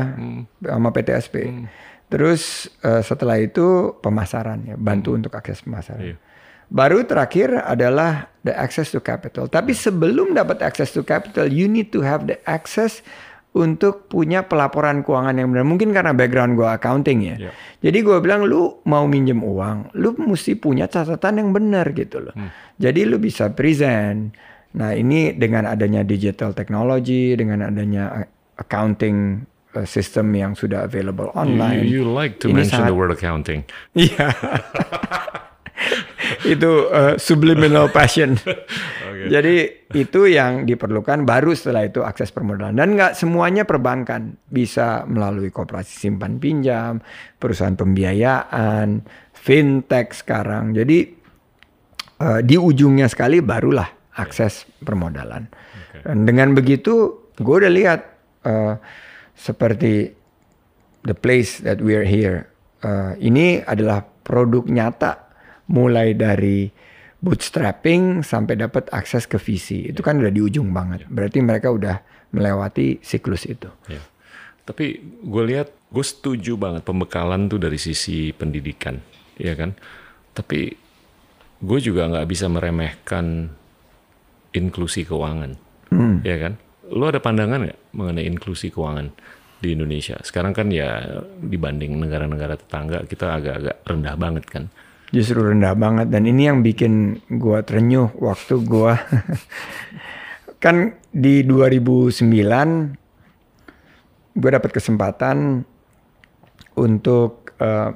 sama 0.59 0.89
PTSP. 0.91 1.35
Terus 2.07 2.41
eh, 2.81 2.99
setelah 3.01 3.39
itu 3.39 3.95
pemasaran 3.99 4.63
ya, 4.63 4.75
bantu 4.75 5.15
untuk 5.15 5.31
akses 5.31 5.63
pemasaran. 5.63 6.03
Iya. 6.03 6.17
Baru 6.67 7.07
terakhir 7.07 7.63
adalah 7.63 8.27
the 8.43 8.51
access 8.51 8.91
to 8.91 8.99
capital. 8.99 9.47
Tapi 9.47 9.71
sebelum 9.71 10.35
dapat 10.35 10.59
access 10.59 10.91
to 10.91 11.01
capital, 11.01 11.47
you 11.47 11.71
need 11.71 11.95
to 11.95 12.03
have 12.03 12.27
the 12.27 12.35
access 12.43 12.99
untuk 13.55 14.05
punya 14.05 14.45
pelaporan 14.45 15.01
keuangan 15.01 15.33
yang 15.33 15.49
benar. 15.49 15.65
Mungkin 15.65 15.95
karena 15.95 16.11
background 16.11 16.59
gue 16.59 16.67
accounting 16.67 17.19
ya. 17.23 17.35
Iya. 17.39 17.51
Jadi 17.81 17.97
gue 18.03 18.17
bilang 18.19 18.43
lu 18.45 18.83
mau 18.83 19.07
minjem 19.07 19.39
uang, 19.39 19.95
lu 19.97 20.13
mesti 20.13 20.59
punya 20.59 20.85
catatan 20.85 21.39
yang 21.41 21.49
benar 21.55 21.89
gitu 21.95 22.21
loh. 22.21 22.35
Jadi 22.77 23.07
lu 23.07 23.17
bisa 23.17 23.49
present. 23.49 24.35
Nah 24.77 24.93
ini 24.93 25.33
dengan 25.33 25.65
adanya 25.65 26.03
digital 26.03 26.51
technology, 26.53 27.33
dengan 27.33 27.65
adanya 27.65 28.27
accounting 28.59 29.47
uh, 29.73 29.87
system 29.87 30.29
yang 30.37 30.53
sudah 30.53 30.85
available 30.85 31.31
You, 31.31 31.39
online. 31.39 31.81
you 31.87 32.03
like 32.05 32.37
to 32.43 32.51
mention 32.53 32.83
sangat- 32.83 32.91
the 32.91 32.97
word 32.97 33.09
accounting. 33.09 33.65
Iya. 33.97 34.35
itu 36.43 36.89
uh, 36.89 37.15
subliminal 37.19 37.91
passion. 37.91 38.37
Jadi 39.33 39.87
itu 39.91 40.29
yang 40.29 40.63
diperlukan 40.63 41.25
baru 41.27 41.51
setelah 41.51 41.89
itu 41.89 42.05
akses 42.05 42.31
permodalan 42.31 42.77
dan 42.77 42.95
nggak 42.95 43.13
semuanya 43.17 43.67
perbankan 43.67 44.37
bisa 44.47 45.03
melalui 45.09 45.51
koperasi 45.51 46.07
simpan 46.07 46.37
pinjam, 46.37 47.03
perusahaan 47.41 47.75
pembiayaan, 47.75 49.03
fintech 49.33 50.15
sekarang. 50.15 50.77
Jadi 50.77 51.07
uh, 52.23 52.39
di 52.45 52.55
ujungnya 52.55 53.09
sekali 53.11 53.41
barulah 53.43 53.87
akses 54.17 54.65
permodalan. 54.81 55.49
Dan 56.05 56.23
dengan 56.23 56.55
begitu 56.55 57.27
gue 57.35 57.55
udah 57.63 57.73
lihat 57.73 57.99
uh, 58.47 58.79
seperti 59.35 60.13
the 61.03 61.15
place 61.17 61.59
that 61.61 61.83
we 61.83 61.93
are 61.93 62.07
here. 62.07 62.49
Uh, 62.85 63.17
ini 63.17 63.65
adalah 63.65 64.05
produk 64.23 64.65
nyata 64.69 65.26
mulai 65.67 66.15
dari 66.15 66.67
bootstrapping 67.17 68.21
sampai 68.21 68.55
dapat 68.59 68.87
akses 68.93 69.25
ke 69.25 69.41
visi. 69.41 69.89
Itu 69.89 70.05
kan 70.05 70.21
udah 70.21 70.31
di 70.31 70.41
ujung 70.41 70.69
banget. 70.69 71.09
Berarti 71.09 71.41
mereka 71.41 71.73
udah 71.73 71.97
melewati 72.31 73.01
siklus 73.01 73.47
itu. 73.47 73.67
Ya. 73.89 74.01
Tapi 74.67 74.99
gue 75.23 75.43
lihat, 75.47 75.71
gue 75.87 76.03
setuju 76.03 76.59
banget 76.59 76.83
pembekalan 76.83 77.47
tuh 77.47 77.55
dari 77.55 77.79
sisi 77.79 78.35
pendidikan, 78.35 78.99
ya 79.39 79.55
kan. 79.55 79.71
Tapi 80.35 80.75
gue 81.63 81.79
juga 81.79 82.11
nggak 82.11 82.27
bisa 82.27 82.51
meremehkan 82.51 83.47
inklusi 84.51 85.07
keuangan, 85.07 85.55
ya 86.27 86.35
kan. 86.35 86.59
Lo 86.91 87.07
ada 87.07 87.23
pandangan 87.23 87.63
nggak 87.63 87.79
mengenai 87.95 88.27
inklusi 88.27 88.67
keuangan 88.67 89.07
di 89.63 89.71
Indonesia? 89.71 90.19
Sekarang 90.19 90.51
kan 90.51 90.67
ya 90.67 90.99
dibanding 91.39 91.95
negara-negara 91.95 92.59
tetangga 92.59 93.07
kita 93.07 93.39
agak-agak 93.39 93.87
rendah 93.87 94.15
banget 94.19 94.45
kan. 94.51 94.67
Justru 95.11 95.39
rendah 95.39 95.73
banget. 95.77 96.11
Dan 96.11 96.27
ini 96.27 96.51
yang 96.51 96.59
bikin 96.63 97.23
gua 97.39 97.63
terenyuh 97.63 98.11
waktu 98.19 98.59
gua 98.63 98.99
kan 100.63 100.97
di 101.13 101.45
2009 101.45 102.27
gue 104.37 104.51
dapat 104.53 104.69
kesempatan 104.69 105.65
untuk 106.77 107.57
eh, 107.57 107.89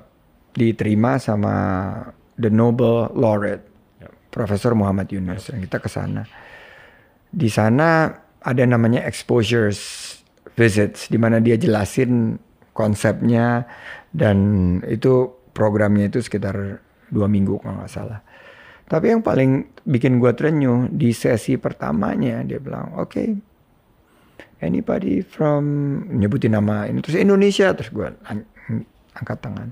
diterima 0.58 1.22
sama 1.22 1.56
the 2.42 2.50
Nobel 2.50 3.14
laureate 3.14 3.70
Profesor 4.34 4.74
Muhammad 4.74 5.12
Yunus. 5.14 5.54
Dan 5.54 5.62
kita 5.62 5.78
ke 5.78 5.90
sana. 5.92 6.26
Di 7.30 7.48
sana 7.52 8.10
ada 8.42 8.64
namanya 8.66 9.06
exposures 9.06 10.10
visits 10.58 11.08
di 11.08 11.22
mana 11.22 11.38
dia 11.38 11.56
jelasin 11.56 12.42
konsepnya 12.74 13.70
dan 14.12 14.38
itu 14.88 15.30
programnya 15.54 16.10
itu 16.10 16.24
sekitar 16.24 16.82
dua 17.12 17.28
minggu 17.28 17.60
kalau 17.60 17.84
nggak 17.84 17.92
salah. 17.92 18.24
Tapi 18.88 19.12
yang 19.12 19.22
paling 19.22 19.72
bikin 19.84 20.18
gua 20.18 20.32
terenyuh 20.32 20.88
di 20.90 21.12
sesi 21.12 21.56
pertamanya 21.56 22.44
dia 22.44 22.60
bilang, 22.60 22.96
oke, 22.96 23.24
anybody 24.60 25.22
from 25.22 25.64
nyebutin 26.12 26.56
nama 26.56 26.88
ini 26.88 27.00
terus 27.00 27.18
Indonesia 27.20 27.72
terus 27.72 27.92
gua 27.92 28.12
ang- 28.26 28.48
angkat 29.16 29.38
tangan. 29.44 29.70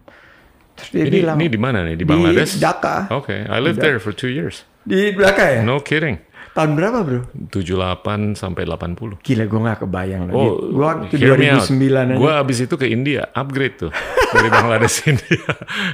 Terus 0.75 0.89
dia 0.95 1.03
Ini, 1.03 1.11
bilang 1.11 1.35
ini 1.35 1.47
di 1.51 1.59
mana 1.59 1.83
nih? 1.83 1.95
Di 1.99 2.05
Bangladesh? 2.07 2.55
Dhaka. 2.55 3.11
Oke, 3.11 3.43
I 3.43 3.59
lived 3.59 3.83
there 3.83 3.99
for 3.99 4.15
two 4.15 4.31
years. 4.31 4.63
Di 4.87 5.11
Dhaka 5.11 5.59
ya? 5.59 5.61
No 5.67 5.83
kidding. 5.83 6.23
Tahun 6.59 6.75
berapa 6.75 6.99
bro? 7.01 7.21
78 7.47 8.35
sampai 8.35 8.67
80. 8.67 9.23
Gila 9.23 9.43
gue 9.47 9.59
gak 9.63 9.79
kebayang 9.79 10.21
lagi. 10.27 10.35
Oh, 10.35 10.59
gue 10.59 10.83
waktu 10.83 11.15
hear 11.15 11.39
me 11.39 11.47
out. 11.47 11.63
2009 11.63 11.79
aja. 11.87 12.19
Gua 12.19 12.33
abis 12.37 12.57
itu 12.59 12.75
ke 12.75 12.85
India, 12.85 13.31
upgrade 13.31 13.79
tuh 13.79 13.91
dari 14.29 14.49
Bangladesh 14.49 15.07
India. 15.11 15.39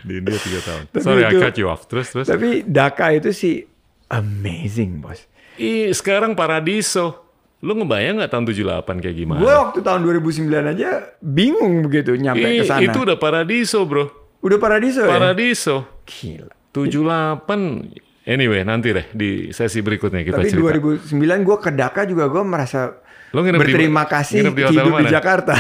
Di 0.01 0.13
India 0.17 0.33
tiga 0.35 0.59
tahun. 0.59 0.83
Tapi 0.89 1.05
Sorry, 1.05 1.21
I 1.21 1.29
itu- 1.29 1.39
cut 1.39 1.55
you 1.55 1.67
off. 1.69 1.85
Terus 1.85 2.07
terus. 2.09 2.25
Tapi 2.25 2.65
Dhaka 2.65 3.13
itu 3.13 3.29
sih 3.29 3.61
amazing 4.09 4.99
bos. 4.99 5.21
Ih, 5.55 5.93
sekarang 5.93 6.33
paradiso. 6.33 7.21
Lu 7.61 7.73
ngebayang 7.73 8.17
nggak 8.17 8.29
tahun 8.29 8.45
78 8.45 9.01
kayak 9.01 9.15
gimana? 9.15 9.39
Gue 9.39 9.53
waktu 9.53 9.79
tahun 9.81 10.01
2009 10.01 10.49
aja 10.49 10.89
bingung 11.17 11.85
begitu 11.85 12.13
nyampe 12.13 12.41
ke 12.41 12.65
sana. 12.65 12.81
itu 12.81 12.97
udah 12.99 13.17
paradiso, 13.17 13.85
bro. 13.85 14.05
Udah 14.41 14.57
paradiso 14.57 15.01
ya? 15.01 15.13
Paradiso. 15.13 15.85
Gila. 16.05 16.49
78. 16.73 18.04
Anyway, 18.25 18.65
nanti 18.65 18.89
deh 18.89 19.05
di 19.13 19.29
sesi 19.53 19.85
berikutnya 19.85 20.25
kita 20.25 20.41
Tapi 20.41 20.49
cerita. 20.49 20.73
2009 20.81 21.45
gue 21.45 21.57
ke 21.61 21.69
Dhaka 21.69 22.09
juga 22.09 22.25
gue 22.25 22.41
merasa 22.41 22.97
Lo 23.29 23.45
nginep 23.45 23.53
di- 23.53 23.63
berterima 23.69 24.03
kasih 24.09 24.41
nginep 24.41 24.55
di 24.55 24.63
hotel 24.65 24.73
hidup 24.81 24.89
di 24.89 24.95
mana? 24.97 25.09
Jakarta. 25.13 25.55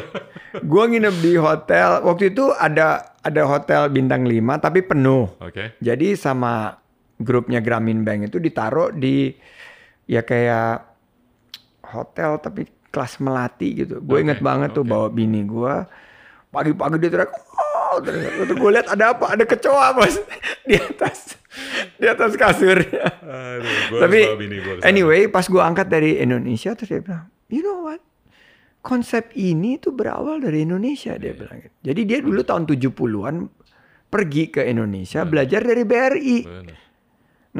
gue 0.72 0.84
nginep 0.88 1.16
di 1.20 1.32
hotel. 1.36 1.88
Waktu 2.00 2.24
itu 2.32 2.44
ada 2.50 2.86
ada 3.20 3.42
hotel 3.44 3.92
bintang 3.92 4.24
5 4.24 4.32
tapi 4.58 4.80
penuh. 4.80 5.28
Oke. 5.44 5.76
Jadi 5.76 6.16
sama 6.16 6.80
grupnya 7.20 7.60
Gramin 7.60 8.00
Bank 8.00 8.32
itu 8.32 8.40
ditaruh 8.40 8.96
di 8.96 9.36
ya 10.08 10.24
kayak 10.24 10.88
hotel 11.84 12.40
tapi 12.40 12.64
kelas 12.88 13.20
melati 13.20 13.84
gitu. 13.84 14.00
Gue 14.00 14.18
Oke, 14.18 14.24
inget 14.24 14.40
banget 14.40 14.72
tuh 14.72 14.82
oke. 14.82 14.90
bawa 14.90 15.12
bini 15.12 15.44
gue. 15.44 15.74
Pagi-pagi 16.50 16.98
dia 16.98 17.10
teriak, 17.14 17.30
oh, 17.30 18.02
terus 18.02 18.26
gue 18.50 18.70
lihat 18.74 18.90
ada 18.90 19.14
apa? 19.14 19.38
Ada 19.38 19.44
kecoa 19.46 19.94
bos 19.94 20.18
di 20.68 20.74
atas 20.74 21.38
di 21.98 22.06
atas 22.06 22.38
kasurnya. 22.38 23.06
Aduh, 23.20 23.98
Tapi 23.98 24.20
anyway, 24.86 25.26
pas 25.26 25.44
gue 25.44 25.58
angkat 25.58 25.90
dari 25.90 26.22
Indonesia 26.22 26.72
terus 26.78 26.88
dia 26.90 27.02
bilang, 27.02 27.26
you 27.50 27.60
know 27.60 27.90
what? 27.90 28.00
Konsep 28.80 29.36
ini 29.36 29.76
tuh 29.76 29.92
berawal 29.92 30.40
dari 30.40 30.64
Indonesia 30.64 31.12
dia 31.20 31.36
bilang. 31.36 31.60
gitu. 31.60 31.76
Jadi 31.84 32.00
dia 32.08 32.18
dulu 32.24 32.40
tahun 32.40 32.64
70-an 32.64 33.34
pergi 34.08 34.44
ke 34.48 34.64
Indonesia 34.64 35.20
belajar 35.28 35.60
dari 35.60 35.82
BRI. 35.84 36.38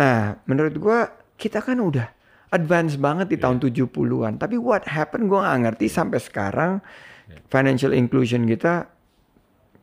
Nah, 0.00 0.32
menurut 0.48 0.74
gua 0.80 1.04
kita 1.36 1.60
kan 1.60 1.76
udah 1.76 2.08
advance 2.50 2.96
banget 2.96 3.36
di 3.36 3.36
tahun 3.36 3.60
70-an. 3.60 4.40
Tapi 4.40 4.56
what 4.56 4.88
happened 4.88 5.28
gua 5.28 5.44
nggak 5.44 5.58
ngerti 5.76 5.86
sampai 5.92 6.18
sekarang 6.22 6.80
financial 7.52 7.92
inclusion 7.92 8.48
kita 8.48 8.88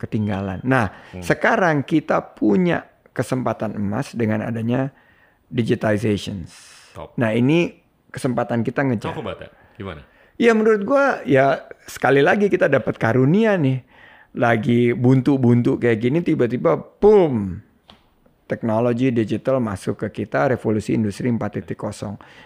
ketinggalan. 0.02 0.58
Nah, 0.65 0.89
sekarang 1.22 1.86
kita 1.86 2.34
punya 2.34 2.82
kesempatan 3.17 3.73
emas 3.73 4.13
dengan 4.13 4.45
adanya 4.45 4.93
digitizations. 5.49 6.53
Top. 6.93 7.17
Nah, 7.17 7.34
ini 7.34 7.82
kesempatan 8.13 8.62
kita 8.62 8.86
ngejar. 8.86 9.17
Talk 9.17 9.25
about 9.25 9.41
that. 9.41 9.51
Gimana? 9.73 10.06
Ya 10.38 10.53
menurut 10.53 10.86
gua 10.86 11.25
ya 11.25 11.65
sekali 11.89 12.21
lagi 12.21 12.45
kita 12.53 12.69
dapat 12.69 13.01
karunia 13.01 13.58
nih. 13.58 13.82
Lagi 14.38 14.93
buntu-buntu 14.93 15.82
kayak 15.82 15.97
gini 15.97 16.19
tiba-tiba 16.21 16.77
boom. 17.01 17.65
Teknologi 18.47 19.12
digital 19.12 19.60
masuk 19.60 20.07
ke 20.07 20.23
kita 20.23 20.55
revolusi 20.55 20.95
industri 20.95 21.27
4.0. 21.27 21.67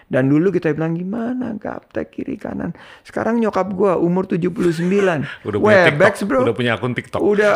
Dan 0.09 0.27
dulu 0.27 0.49
kita 0.49 0.73
bilang 0.73 0.97
gimana 0.97 1.55
gaptek 1.55 2.11
kiri 2.11 2.35
kanan. 2.35 2.73
Sekarang 3.05 3.37
nyokap 3.39 3.71
gua 3.71 4.01
umur 4.01 4.25
79. 4.27 4.81
Udah 5.47 5.59
punya 5.61 5.85
Webex 5.87 6.13
TikTok, 6.19 6.27
bro. 6.27 6.39
udah 6.43 6.55
punya 6.57 6.71
akun 6.75 6.93
TikTok. 6.97 7.21
Udah 7.21 7.53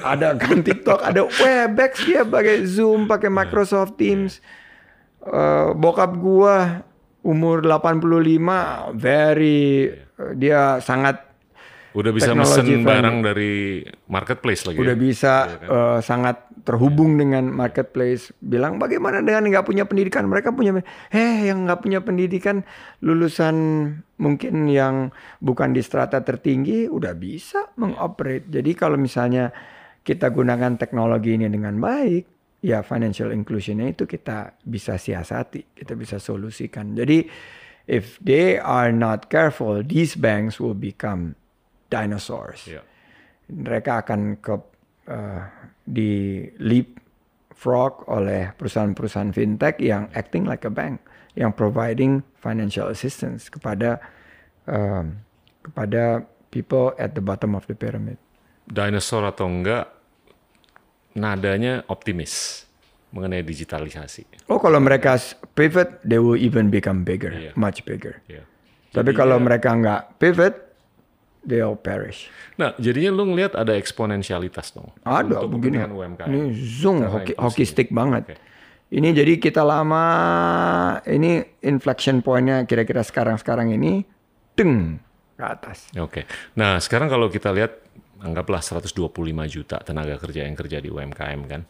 ada 0.00 0.38
kan 0.38 0.62
TikTok, 0.64 1.00
ada 1.04 1.26
Webex 1.26 1.92
dia 2.06 2.22
pakai 2.24 2.64
Zoom, 2.64 3.04
pakai 3.04 3.28
Microsoft 3.28 4.00
Teams. 4.00 4.40
Eh, 5.28 5.68
bokap 5.76 6.16
gua 6.16 6.86
umur 7.20 7.60
85 7.60 8.96
very 8.96 9.92
eh, 9.92 10.32
dia 10.38 10.80
sangat 10.80 11.27
Udah 11.98 12.14
bisa 12.14 12.30
mesen 12.30 12.86
barang 12.86 13.26
dari 13.26 13.82
marketplace 14.06 14.70
lagi. 14.70 14.78
udah 14.78 14.94
ya? 14.94 15.02
bisa 15.02 15.32
eh, 15.58 15.98
sangat 15.98 16.46
terhubung 16.62 17.18
dengan 17.18 17.50
marketplace. 17.50 18.30
Bilang 18.38 18.78
bagaimana 18.78 19.18
dengan 19.18 19.50
nggak 19.50 19.66
punya 19.66 19.82
pendidikan? 19.90 20.30
Mereka 20.30 20.54
punya, 20.54 20.78
eh 21.10 21.50
yang 21.50 21.66
nggak 21.66 21.82
punya 21.82 21.98
pendidikan 22.06 22.62
lulusan 23.02 23.56
mungkin 24.22 24.70
yang 24.70 25.10
bukan 25.42 25.74
di 25.74 25.82
strata 25.82 26.22
tertinggi 26.22 26.86
udah 26.86 27.18
bisa 27.18 27.74
mengoperate. 27.74 28.46
Jadi 28.46 28.70
kalau 28.78 28.94
misalnya 28.94 29.50
kita 30.06 30.30
gunakan 30.30 30.78
teknologi 30.78 31.34
ini 31.34 31.50
dengan 31.50 31.82
baik, 31.82 32.24
ya 32.62 32.86
financial 32.86 33.34
inclusionnya 33.34 33.90
itu 33.90 34.06
kita 34.06 34.54
bisa 34.62 34.94
siasati, 34.94 35.74
kita 35.74 35.98
bisa 35.98 36.22
solusikan. 36.22 36.94
Jadi 36.94 37.26
if 37.90 38.22
they 38.22 38.54
are 38.54 38.94
not 38.94 39.26
careful, 39.26 39.82
these 39.82 40.14
banks 40.14 40.62
will 40.62 40.78
become 40.78 41.34
dinosaurs 41.88 42.68
Iya. 42.68 42.82
mereka 43.48 44.04
akan 44.04 44.38
ke 44.38 44.54
eh, 45.08 45.42
di 45.82 46.12
leapfrog 46.60 48.04
oleh 48.12 48.52
perusahaan-perusahaan 48.52 49.32
fintech 49.32 49.80
yang 49.80 50.12
acting 50.12 50.44
like 50.44 50.62
a 50.62 50.70
bank, 50.70 51.00
yang 51.32 51.48
providing 51.50 52.20
financial 52.36 52.92
assistance 52.92 53.48
kepada 53.48 53.96
em, 54.68 55.24
kepada 55.64 56.28
people 56.52 56.92
at 56.96 57.16
the 57.16 57.24
bottom 57.24 57.56
of 57.56 57.64
the 57.64 57.74
pyramid. 57.74 58.20
Dinosaur 58.68 59.24
atau 59.24 59.48
enggak, 59.48 59.88
nadanya 61.16 61.88
optimis 61.88 62.64
mengenai 63.16 63.40
digitalisasi. 63.40 64.28
Oh, 64.52 64.60
kalau 64.60 64.76
mereka 64.76 65.16
pivot, 65.56 66.04
they 66.04 66.20
will 66.20 66.36
even 66.36 66.68
become 66.68 67.00
bigger, 67.00 67.32
Iya. 67.32 67.52
much 67.56 67.80
bigger. 67.88 68.20
Ya. 68.28 68.44
Tapi 68.92 69.16
kalau 69.16 69.40
mereka 69.40 69.72
nggak 69.72 70.20
pivot, 70.20 70.67
they'll 71.44 71.78
perish. 71.78 72.30
Nah, 72.58 72.74
jadinya 72.78 73.14
lu 73.14 73.34
ngelihat 73.34 73.54
ada 73.54 73.74
eksponensialitas 73.74 74.74
dong. 74.74 74.90
Ada 75.02 75.44
untuk 75.44 75.60
begini. 75.60 75.82
UMKM. 75.84 76.28
Ini 76.28 76.40
zoom 76.54 77.04
hoki, 77.04 77.32
hockey 77.38 77.64
stick 77.66 77.88
banget. 77.94 78.34
Oke. 78.34 78.36
Ini 78.88 79.12
jadi 79.12 79.36
kita 79.36 79.60
lama 79.60 80.04
ini 81.04 81.44
inflection 81.60 82.24
pointnya 82.24 82.64
kira-kira 82.64 83.04
sekarang-sekarang 83.04 83.76
ini 83.76 84.00
deng 84.56 84.96
ke 85.36 85.44
atas. 85.44 85.92
Oke. 86.00 86.24
Nah, 86.56 86.80
sekarang 86.80 87.12
kalau 87.12 87.28
kita 87.28 87.52
lihat 87.52 87.84
anggaplah 88.24 88.64
125 88.64 89.12
juta 89.46 89.76
tenaga 89.84 90.16
kerja 90.16 90.48
yang 90.48 90.56
kerja 90.56 90.80
di 90.80 90.88
UMKM 90.88 91.40
kan. 91.44 91.62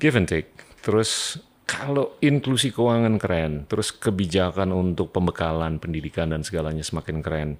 Give 0.00 0.16
and 0.16 0.24
take. 0.24 0.50
Terus 0.80 1.36
kalau 1.68 2.16
inklusi 2.22 2.72
keuangan 2.72 3.18
keren, 3.20 3.66
terus 3.68 3.90
kebijakan 3.92 4.72
untuk 4.72 5.12
pembekalan 5.12 5.76
pendidikan 5.76 6.32
dan 6.32 6.40
segalanya 6.40 6.82
semakin 6.82 7.20
keren. 7.20 7.50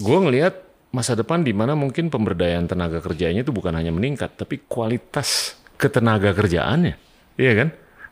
Gue 0.00 0.18
ngelihat 0.18 0.54
masa 0.90 1.14
depan 1.14 1.44
di 1.44 1.52
mana 1.52 1.76
mungkin 1.76 2.08
pemberdayaan 2.10 2.66
tenaga 2.66 2.98
kerjanya 3.04 3.44
itu 3.44 3.52
bukan 3.52 3.76
hanya 3.76 3.92
meningkat, 3.94 4.34
tapi 4.34 4.64
kualitas 4.66 5.60
ketenaga 5.76 6.32
kerjaannya. 6.32 6.96
Iya 7.36 7.52
kan? 7.56 7.68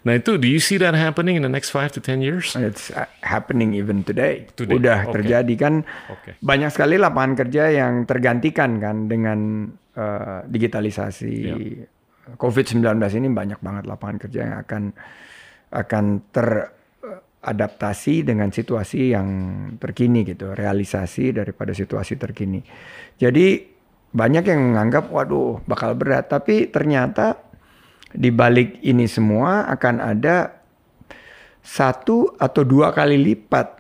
Nah 0.07 0.15
itu, 0.15 0.39
do 0.39 0.47
you 0.47 0.63
see 0.63 0.79
that 0.79 0.95
happening 0.95 1.35
in 1.35 1.43
the 1.43 1.51
next 1.51 1.75
5 1.75 1.99
to 1.99 2.01
10 2.01 2.23
years? 2.23 2.55
It's 2.55 2.95
uh, 2.95 3.11
happening 3.21 3.75
even 3.75 4.07
today. 4.07 4.47
Today, 4.55 4.79
Udah 4.79 5.11
oke. 5.11 5.21
terjadi 5.21 5.55
kan 5.59 5.83
Oke. 6.09 6.39
banyak 6.39 6.71
sekali 6.71 6.97
lapangan 6.97 7.35
kerja 7.35 7.69
yang 7.69 8.07
tergantikan 8.07 8.79
kan 8.79 9.11
dengan 9.11 9.69
uh, 9.99 10.47
digitalisasi. 10.47 11.35
Ya. 11.35 11.57
COVID-19 12.39 12.85
ini 13.19 13.29
banyak 13.33 13.59
banget 13.59 13.85
lapangan 13.89 14.17
kerja 14.23 14.41
yang 14.45 14.57
akan 14.63 14.83
akan 15.73 16.05
teradaptasi 17.39 18.27
dengan 18.27 18.51
situasi 18.51 19.15
yang 19.15 19.29
terkini 19.79 20.27
gitu, 20.27 20.53
realisasi 20.53 21.33
daripada 21.33 21.71
situasi 21.73 22.19
terkini. 22.19 22.61
Jadi 23.17 23.63
banyak 24.11 24.45
yang 24.45 24.75
menganggap 24.75 25.09
waduh 25.09 25.63
bakal 25.65 25.95
berat, 25.95 26.29
tapi 26.29 26.69
ternyata 26.69 27.39
di 28.13 28.33
balik 28.33 28.81
ini 28.83 29.07
semua 29.07 29.69
akan 29.71 30.01
ada 30.01 30.61
satu 31.63 32.37
atau 32.41 32.63
dua 32.65 32.91
kali 32.91 33.21
lipat 33.21 33.79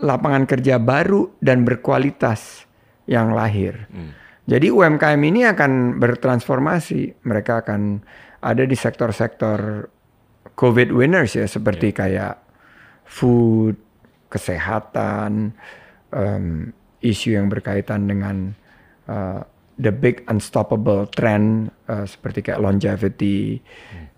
lapangan 0.00 0.48
kerja 0.48 0.80
baru 0.80 1.36
dan 1.44 1.62
berkualitas 1.62 2.64
yang 3.04 3.36
lahir. 3.36 3.84
Jadi 4.48 4.72
UMKM 4.72 5.20
ini 5.20 5.44
akan 5.44 6.00
bertransformasi. 6.00 7.22
Mereka 7.22 7.62
akan 7.62 8.02
ada 8.40 8.64
di 8.64 8.74
sektor-sektor 8.74 9.86
COVID 10.54 10.94
winners 10.94 11.36
ya, 11.36 11.46
seperti 11.46 11.94
kayak 11.94 12.38
food, 13.06 13.76
kesehatan, 14.30 15.54
em, 16.14 16.70
isu 17.02 17.34
yang 17.34 17.48
berkaitan 17.50 18.06
dengan 18.06 18.54
uh, 19.08 19.40
the 19.80 19.90
big 19.90 20.22
unstoppable 20.28 21.08
trend 21.08 21.72
uh, 21.88 22.04
seperti 22.04 22.44
kayak 22.44 22.60
longevity 22.60 23.58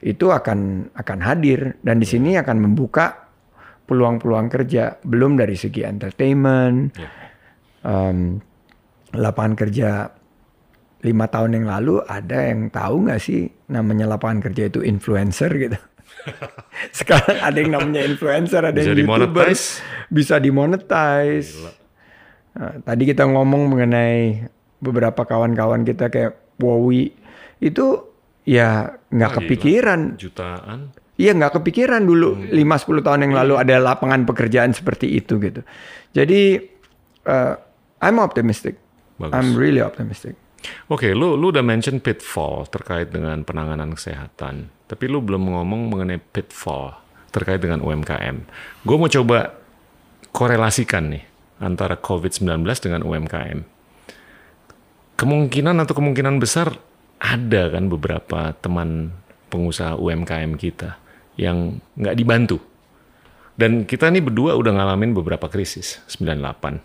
itu 0.02 0.26
akan 0.28 0.90
akan 0.98 1.18
hadir. 1.22 1.78
Dan 1.80 2.02
di 2.02 2.06
sini 2.06 2.34
akan 2.36 2.58
membuka 2.58 3.30
peluang-peluang 3.86 4.48
kerja 4.50 4.98
belum 5.02 5.38
dari 5.38 5.54
segi 5.54 5.86
entertainment. 5.86 6.96
Ya. 6.98 7.08
em, 7.82 8.38
lapangan 9.12 9.54
kerja 9.58 10.08
lima 11.02 11.26
tahun 11.26 11.58
yang 11.58 11.66
lalu 11.66 11.98
ada 12.06 12.38
yang 12.46 12.70
tahu 12.70 13.10
nggak 13.10 13.20
sih 13.20 13.50
namanya 13.68 14.06
lapangan 14.06 14.38
kerja 14.38 14.70
itu 14.70 14.86
influencer 14.86 15.50
gitu 15.58 15.78
sekarang 16.98 17.38
ada 17.38 17.56
yang 17.56 17.72
namanya 17.72 18.02
influencer 18.02 18.62
ada 18.62 18.74
Bisa 18.74 18.90
yang 18.90 18.98
youtuber 19.00 19.26
dimonetize. 19.48 19.64
bisa 20.08 20.34
dimonetize 20.36 21.50
Nah, 22.52 22.84
tadi 22.84 23.08
kita 23.08 23.24
ngomong 23.24 23.64
mengenai 23.66 24.44
beberapa 24.76 25.24
kawan-kawan 25.24 25.82
kita 25.82 26.06
kayak 26.06 26.36
Wowi 26.58 27.08
itu 27.58 27.86
ya 28.44 28.92
nggak 29.08 29.24
Ah, 29.24 29.32
gila. 29.32 29.38
kepikiran 29.40 30.00
Jutaan. 30.14 30.78
Iya 31.14 31.32
nggak 31.32 31.54
kepikiran 31.54 32.02
dulu 32.02 32.36
Hmm. 32.36 32.52
5-10 32.52 33.00
tahun 33.00 33.20
yang 33.24 33.34
lalu 33.34 33.54
ada 33.56 33.76
lapangan 33.78 34.26
pekerjaan 34.26 34.72
seperti 34.72 35.08
itu 35.12 35.38
gitu. 35.38 35.64
Jadi 36.10 36.60
uh, 37.24 37.54
I'm 38.00 38.18
optimistic. 38.18 38.76
Bagus. 39.16 39.32
I'm 39.32 39.54
really 39.54 39.80
optimistic. 39.80 40.36
Oke, 40.86 41.10
lu 41.10 41.34
lu 41.34 41.50
udah 41.50 41.64
mention 41.64 41.98
pitfall 41.98 42.66
terkait 42.70 43.10
dengan 43.10 43.42
penanganan 43.42 43.94
kesehatan, 43.94 44.70
tapi 44.86 45.10
lu 45.10 45.18
belum 45.18 45.52
ngomong 45.52 45.90
mengenai 45.90 46.22
pitfall 46.22 46.94
terkait 47.32 47.58
dengan 47.58 47.82
UMKM. 47.82 48.36
Gue 48.84 48.96
mau 49.00 49.08
coba 49.10 49.56
korelasikan 50.30 51.10
nih 51.16 51.24
antara 51.58 51.98
COVID-19 51.98 52.62
dengan 52.82 53.02
UMKM. 53.02 53.58
Kemungkinan 55.16 55.76
atau 55.82 55.94
kemungkinan 55.94 56.42
besar 56.42 56.74
ada 57.22 57.62
kan 57.70 57.86
beberapa 57.86 58.50
teman 58.58 59.14
pengusaha 59.46 59.94
UMKM 59.94 60.58
kita 60.58 60.98
yang 61.38 61.78
nggak 61.94 62.16
dibantu. 62.18 62.58
Dan 63.52 63.84
kita 63.84 64.08
ini 64.08 64.24
berdua 64.24 64.56
udah 64.56 64.72
ngalamin 64.74 65.12
beberapa 65.12 65.46
krisis, 65.46 66.00
98, 66.08 66.80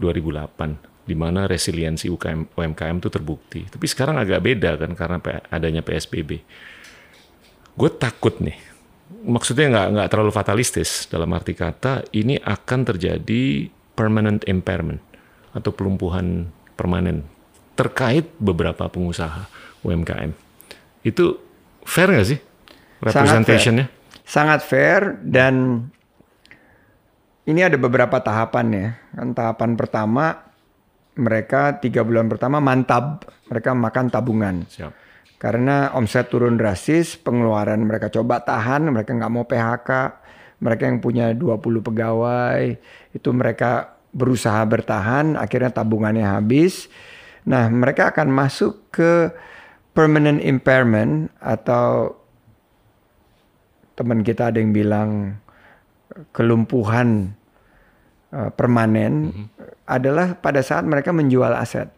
2008, 0.00 0.97
di 1.08 1.16
mana 1.16 1.48
resiliensi 1.48 2.12
UKM, 2.12 2.52
UMKM 2.52 2.96
itu 3.00 3.08
terbukti. 3.08 3.64
Tapi 3.64 3.86
sekarang 3.88 4.20
agak 4.20 4.44
beda 4.44 4.76
kan 4.76 4.92
karena 4.92 5.16
adanya 5.48 5.80
PSBB. 5.80 6.44
Gue 7.72 7.90
takut 7.96 8.36
nih, 8.44 8.58
maksudnya 9.24 9.72
nggak 9.72 9.88
nggak 9.96 10.08
terlalu 10.12 10.32
fatalistis 10.34 11.08
dalam 11.08 11.32
arti 11.32 11.56
kata 11.56 12.04
ini 12.12 12.36
akan 12.36 12.80
terjadi 12.84 13.72
permanent 13.96 14.44
impairment 14.44 15.00
atau 15.56 15.72
pelumpuhan 15.72 16.52
permanen 16.76 17.24
terkait 17.72 18.28
beberapa 18.36 18.84
pengusaha 18.90 19.48
UMKM. 19.80 20.36
Itu 21.06 21.40
fair 21.88 22.12
nggak 22.12 22.28
sih 22.28 22.38
representationnya? 23.00 23.86
Sangat 24.28 24.60
fair 24.60 25.16
dan 25.24 25.86
ini 27.48 27.64
ada 27.64 27.80
beberapa 27.80 28.20
tahapan 28.20 28.66
ya. 28.74 28.88
Kan 29.16 29.32
tahapan 29.32 29.72
pertama 29.72 30.47
mereka 31.18 31.82
tiga 31.82 32.06
bulan 32.06 32.30
pertama 32.30 32.62
mantap, 32.62 33.26
mereka 33.50 33.74
makan 33.74 34.06
tabungan. 34.08 34.62
Siap. 34.70 34.92
Karena 35.38 35.94
omset 35.94 36.30
turun 36.30 36.58
drastis, 36.58 37.14
pengeluaran 37.14 37.82
mereka 37.86 38.10
coba 38.10 38.42
tahan, 38.42 38.90
mereka 38.90 39.14
nggak 39.14 39.32
mau 39.34 39.46
PHK. 39.46 39.90
Mereka 40.58 40.82
yang 40.90 40.98
punya 40.98 41.30
20 41.30 41.86
pegawai, 41.86 42.74
itu 43.14 43.28
mereka 43.30 43.94
berusaha 44.10 44.58
bertahan, 44.66 45.38
akhirnya 45.38 45.70
tabungannya 45.70 46.26
habis. 46.26 46.90
Nah, 47.46 47.70
mereka 47.70 48.10
akan 48.10 48.34
masuk 48.34 48.90
ke 48.90 49.30
permanent 49.94 50.42
impairment 50.42 51.30
atau 51.38 52.18
teman 53.94 54.26
kita 54.26 54.50
ada 54.50 54.58
yang 54.58 54.74
bilang 54.74 55.38
kelumpuhan 56.34 57.37
uh, 58.32 58.50
permanen 58.52 59.12
mm 59.12 59.30
-hmm. 59.32 59.46
adalah 59.88 60.36
pada 60.38 60.60
saat 60.64 60.84
mereka 60.84 61.14
menjual 61.14 61.52
aset. 61.54 61.88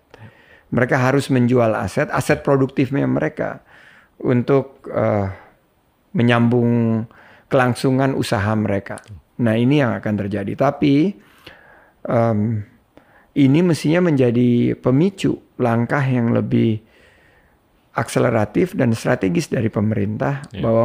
Mereka 0.70 0.94
harus 0.94 1.26
menjual 1.34 1.74
aset, 1.74 2.06
aset 2.14 2.46
produktifnya 2.46 3.02
mereka 3.02 3.58
untuk 4.22 4.86
uh, 4.86 5.26
menyambung 6.14 7.02
kelangsungan 7.50 8.14
usaha 8.14 8.54
mereka. 8.54 9.02
Nah 9.42 9.58
ini 9.58 9.82
yang 9.82 9.96
akan 9.98 10.14
terjadi. 10.26 10.52
Tapi 10.54 11.10
um, 12.06 12.62
ini 13.34 13.58
mestinya 13.62 14.06
menjadi 14.06 14.78
pemicu 14.78 15.38
langkah 15.58 16.02
yang 16.02 16.30
lebih 16.30 16.78
akseleratif 17.94 18.78
dan 18.78 18.94
strategis 18.94 19.50
dari 19.50 19.66
pemerintah 19.66 20.46
yeah. 20.54 20.62
bahwa 20.62 20.84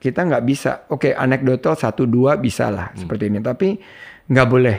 kita 0.00 0.24
nggak 0.24 0.44
bisa. 0.44 0.70
Oke, 0.88 1.10
okay, 1.10 1.12
anekdotal 1.12 1.76
satu 1.76 2.08
dua 2.08 2.40
bisa 2.40 2.68
lah 2.72 2.92
hmm. 2.92 2.98
seperti 3.04 3.24
ini, 3.28 3.40
tapi 3.44 3.68
nggak 4.26 4.48
boleh 4.48 4.78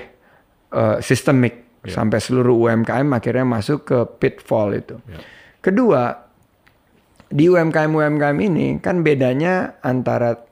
uh, 0.75 0.97
sistemik 0.99 1.83
yeah. 1.83 1.95
sampai 1.95 2.19
seluruh 2.19 2.67
UMKM 2.67 3.07
akhirnya 3.15 3.45
masuk 3.47 3.87
ke 3.87 3.97
pitfall 4.19 4.75
itu. 4.75 4.99
Yeah. 5.07 5.23
Kedua, 5.63 6.15
di 7.27 7.51
UMKM 7.51 7.91
UMKM 7.91 8.37
ini 8.39 8.67
kan 8.79 9.03
bedanya 9.03 9.83
antara 9.83 10.47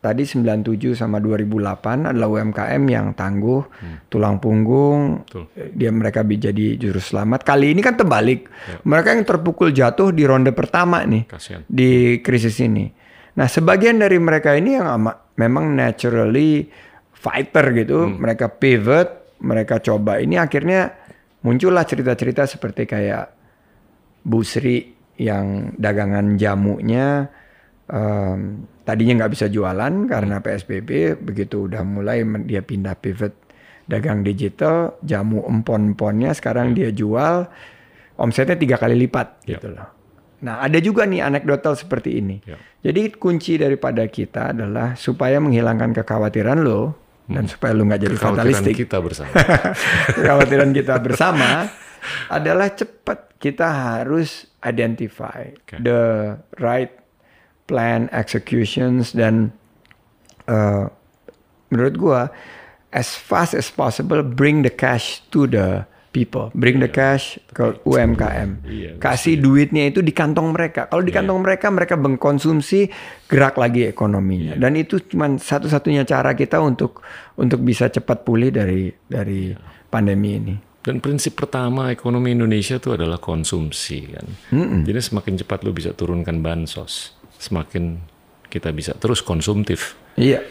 tadi 0.00 0.24
97 0.24 0.96
sama 0.96 1.20
2008 1.20 2.08
adalah 2.12 2.28
UMKM 2.32 2.82
yang 2.88 3.12
tangguh, 3.12 3.60
hmm. 3.60 3.96
tulang 4.08 4.40
punggung, 4.40 5.28
Betul. 5.28 5.44
dia 5.76 5.92
mereka 5.92 6.24
jadi 6.24 6.80
juru 6.80 6.96
selamat. 6.96 7.44
Kali 7.44 7.76
ini 7.76 7.84
kan 7.84 8.00
terbalik, 8.00 8.48
ya. 8.48 8.80
mereka 8.88 9.12
yang 9.12 9.28
terpukul 9.28 9.68
jatuh 9.76 10.08
di 10.12 10.24
ronde 10.24 10.56
pertama 10.56 11.04
nih 11.04 11.28
Kasian. 11.28 11.68
di 11.68 12.20
krisis 12.24 12.56
ini. 12.64 12.88
Nah, 13.36 13.46
sebagian 13.46 14.00
dari 14.00 14.16
mereka 14.16 14.56
ini 14.56 14.80
yang 14.80 14.88
memang 15.36 15.76
naturally 15.76 16.66
fighter 17.20 17.76
gitu, 17.76 18.08
hmm. 18.08 18.16
mereka 18.16 18.48
pivot, 18.48 19.38
mereka 19.44 19.76
coba. 19.84 20.18
Ini 20.18 20.40
akhirnya 20.40 20.96
muncullah 21.44 21.84
cerita-cerita 21.84 22.48
seperti 22.48 22.88
kayak 22.88 23.24
Bu 24.24 24.40
Sri 24.40 24.96
yang 25.20 25.76
dagangan 25.76 26.40
jamunya 26.40 27.28
um, 27.92 28.64
tadinya 28.88 29.24
nggak 29.24 29.32
bisa 29.36 29.46
jualan 29.52 30.08
karena 30.08 30.40
PSBB, 30.40 31.20
begitu 31.20 31.68
udah 31.68 31.84
mulai 31.84 32.24
dia 32.48 32.64
pindah 32.64 32.96
pivot 32.96 33.36
dagang 33.90 34.22
digital, 34.22 34.96
jamu 35.02 35.42
empon-emponnya 35.44 36.32
sekarang 36.32 36.72
dia 36.72 36.94
jual 36.94 37.44
omsetnya 38.16 38.54
tiga 38.54 38.76
kali 38.78 38.94
lipat 38.94 39.44
yep. 39.44 39.58
gitu 39.58 39.74
loh. 39.74 39.88
Nah, 40.40 40.64
ada 40.64 40.80
juga 40.80 41.04
nih 41.04 41.20
anekdotal 41.20 41.76
seperti 41.76 42.16
ini. 42.16 42.40
Ya. 42.48 42.56
Jadi 42.80 43.12
kunci 43.12 43.60
daripada 43.60 44.08
kita 44.08 44.56
adalah 44.56 44.96
supaya 44.96 45.36
menghilangkan 45.36 45.92
kekhawatiran 45.92 46.64
lo 46.64 46.80
hmm. 46.80 46.99
Dan 47.30 47.44
supaya 47.46 47.72
lo 47.72 47.86
nggak 47.86 48.00
jadi 48.02 48.16
fatalistik. 48.18 48.74
kita 48.86 48.98
bersama. 48.98 49.30
kekhawatiran 50.18 50.70
kita 50.74 50.94
bersama 50.98 51.48
adalah 52.28 52.68
cepat 52.74 53.38
kita 53.38 53.66
harus 53.70 54.50
identify 54.66 55.48
okay. 55.64 55.78
the 55.80 56.34
right 56.58 56.92
plan 57.70 58.10
executions 58.10 59.14
dan 59.14 59.54
uh, 60.50 60.90
menurut 61.70 61.94
gua 61.96 62.20
as 62.90 63.14
fast 63.14 63.54
as 63.54 63.70
possible 63.70 64.20
bring 64.26 64.66
the 64.66 64.72
cash 64.72 65.22
to 65.30 65.46
the 65.46 65.86
people, 66.10 66.50
bring 66.52 66.82
the 66.82 66.90
iya. 66.90 66.94
cash 67.14 67.38
ke 67.54 67.78
UMKM, 67.86 68.66
iya, 68.66 68.90
kasih 68.98 69.38
duitnya 69.38 69.90
itu 69.90 70.02
di 70.02 70.10
kantong 70.10 70.50
mereka. 70.50 70.90
Kalau 70.90 71.06
di 71.06 71.14
iya. 71.14 71.22
kantong 71.22 71.38
mereka, 71.42 71.66
mereka 71.70 71.94
mengkonsumsi, 71.94 72.90
gerak 73.30 73.54
lagi 73.56 73.86
ekonominya. 73.86 74.58
Dan 74.58 74.74
itu 74.74 74.98
cuma 75.06 75.30
satu-satunya 75.30 76.02
cara 76.02 76.34
kita 76.34 76.58
untuk 76.58 77.06
untuk 77.38 77.62
bisa 77.62 77.86
cepat 77.86 78.26
pulih 78.26 78.50
dari 78.50 78.90
dari 79.06 79.54
pandemi 79.86 80.30
ini. 80.36 80.54
Dan 80.80 80.98
prinsip 80.98 81.36
pertama 81.38 81.92
ekonomi 81.92 82.34
Indonesia 82.34 82.80
itu 82.80 82.96
adalah 82.96 83.20
konsumsi 83.20 84.10
kan. 84.10 84.26
Mm 84.50 84.66
-mm. 84.66 84.80
Jadi 84.88 85.00
semakin 85.00 85.34
cepat 85.44 85.62
lu 85.62 85.70
bisa 85.76 85.94
turunkan 85.94 86.40
bansos, 86.42 87.14
semakin 87.38 88.00
kita 88.50 88.74
bisa 88.74 88.96
terus 88.98 89.22
konsumtif. 89.22 89.94
Iya. 90.18 90.42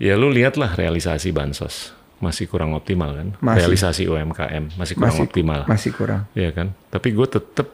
Ya 0.00 0.16
lu 0.16 0.32
lihatlah 0.32 0.76
realisasi 0.76 1.32
bansos 1.32 1.99
masih 2.20 2.46
kurang 2.46 2.76
optimal 2.76 3.16
kan? 3.16 3.28
Masih. 3.40 3.58
realisasi 3.64 4.02
UMKM 4.04 4.76
masih 4.76 4.94
kurang 4.94 5.16
masih, 5.16 5.24
optimal. 5.24 5.60
masih 5.64 5.90
kurang. 5.96 6.22
Ya 6.36 6.52
kan? 6.52 6.76
Tapi 6.92 7.16
gue 7.16 7.26
tetap 7.26 7.66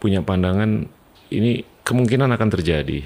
punya 0.00 0.24
pandangan 0.24 0.88
ini 1.28 1.62
kemungkinan 1.84 2.32
akan 2.32 2.48
terjadi 2.48 3.04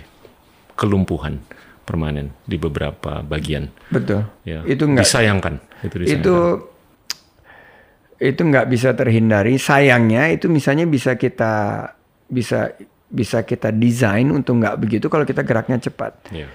kelumpuhan 0.78 1.42
permanen 1.82 2.30
di 2.46 2.56
beberapa 2.56 3.20
bagian. 3.26 3.66
Betul. 3.90 4.22
Ya 4.46 4.62
itu 4.62 4.86
enggak 4.86 5.04
disayangkan. 5.10 5.54
Itu 5.82 5.96
disayangkan. 5.98 6.22
itu 6.22 6.36
itu 8.22 8.40
nggak 8.46 8.66
bisa 8.70 8.94
terhindari. 8.94 9.58
Sayangnya 9.58 10.30
itu 10.30 10.46
misalnya 10.46 10.86
bisa 10.86 11.18
kita 11.18 11.84
bisa 12.30 12.78
bisa 13.12 13.42
kita 13.42 13.74
desain 13.74 14.30
untuk 14.30 14.62
nggak 14.62 14.78
begitu 14.78 15.10
kalau 15.10 15.26
kita 15.26 15.42
geraknya 15.42 15.82
cepat. 15.82 16.30
Ya. 16.30 16.46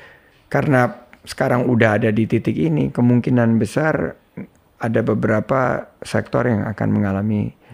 karena 0.48 1.07
sekarang 1.28 1.68
udah 1.68 2.00
ada 2.00 2.10
di 2.10 2.24
titik 2.24 2.56
ini, 2.56 2.88
kemungkinan 2.90 3.60
besar 3.60 4.16
ada 4.78 5.02
beberapa 5.04 5.92
sektor 6.06 6.48
yang 6.48 6.64
akan 6.64 6.88
mengalami 6.94 7.58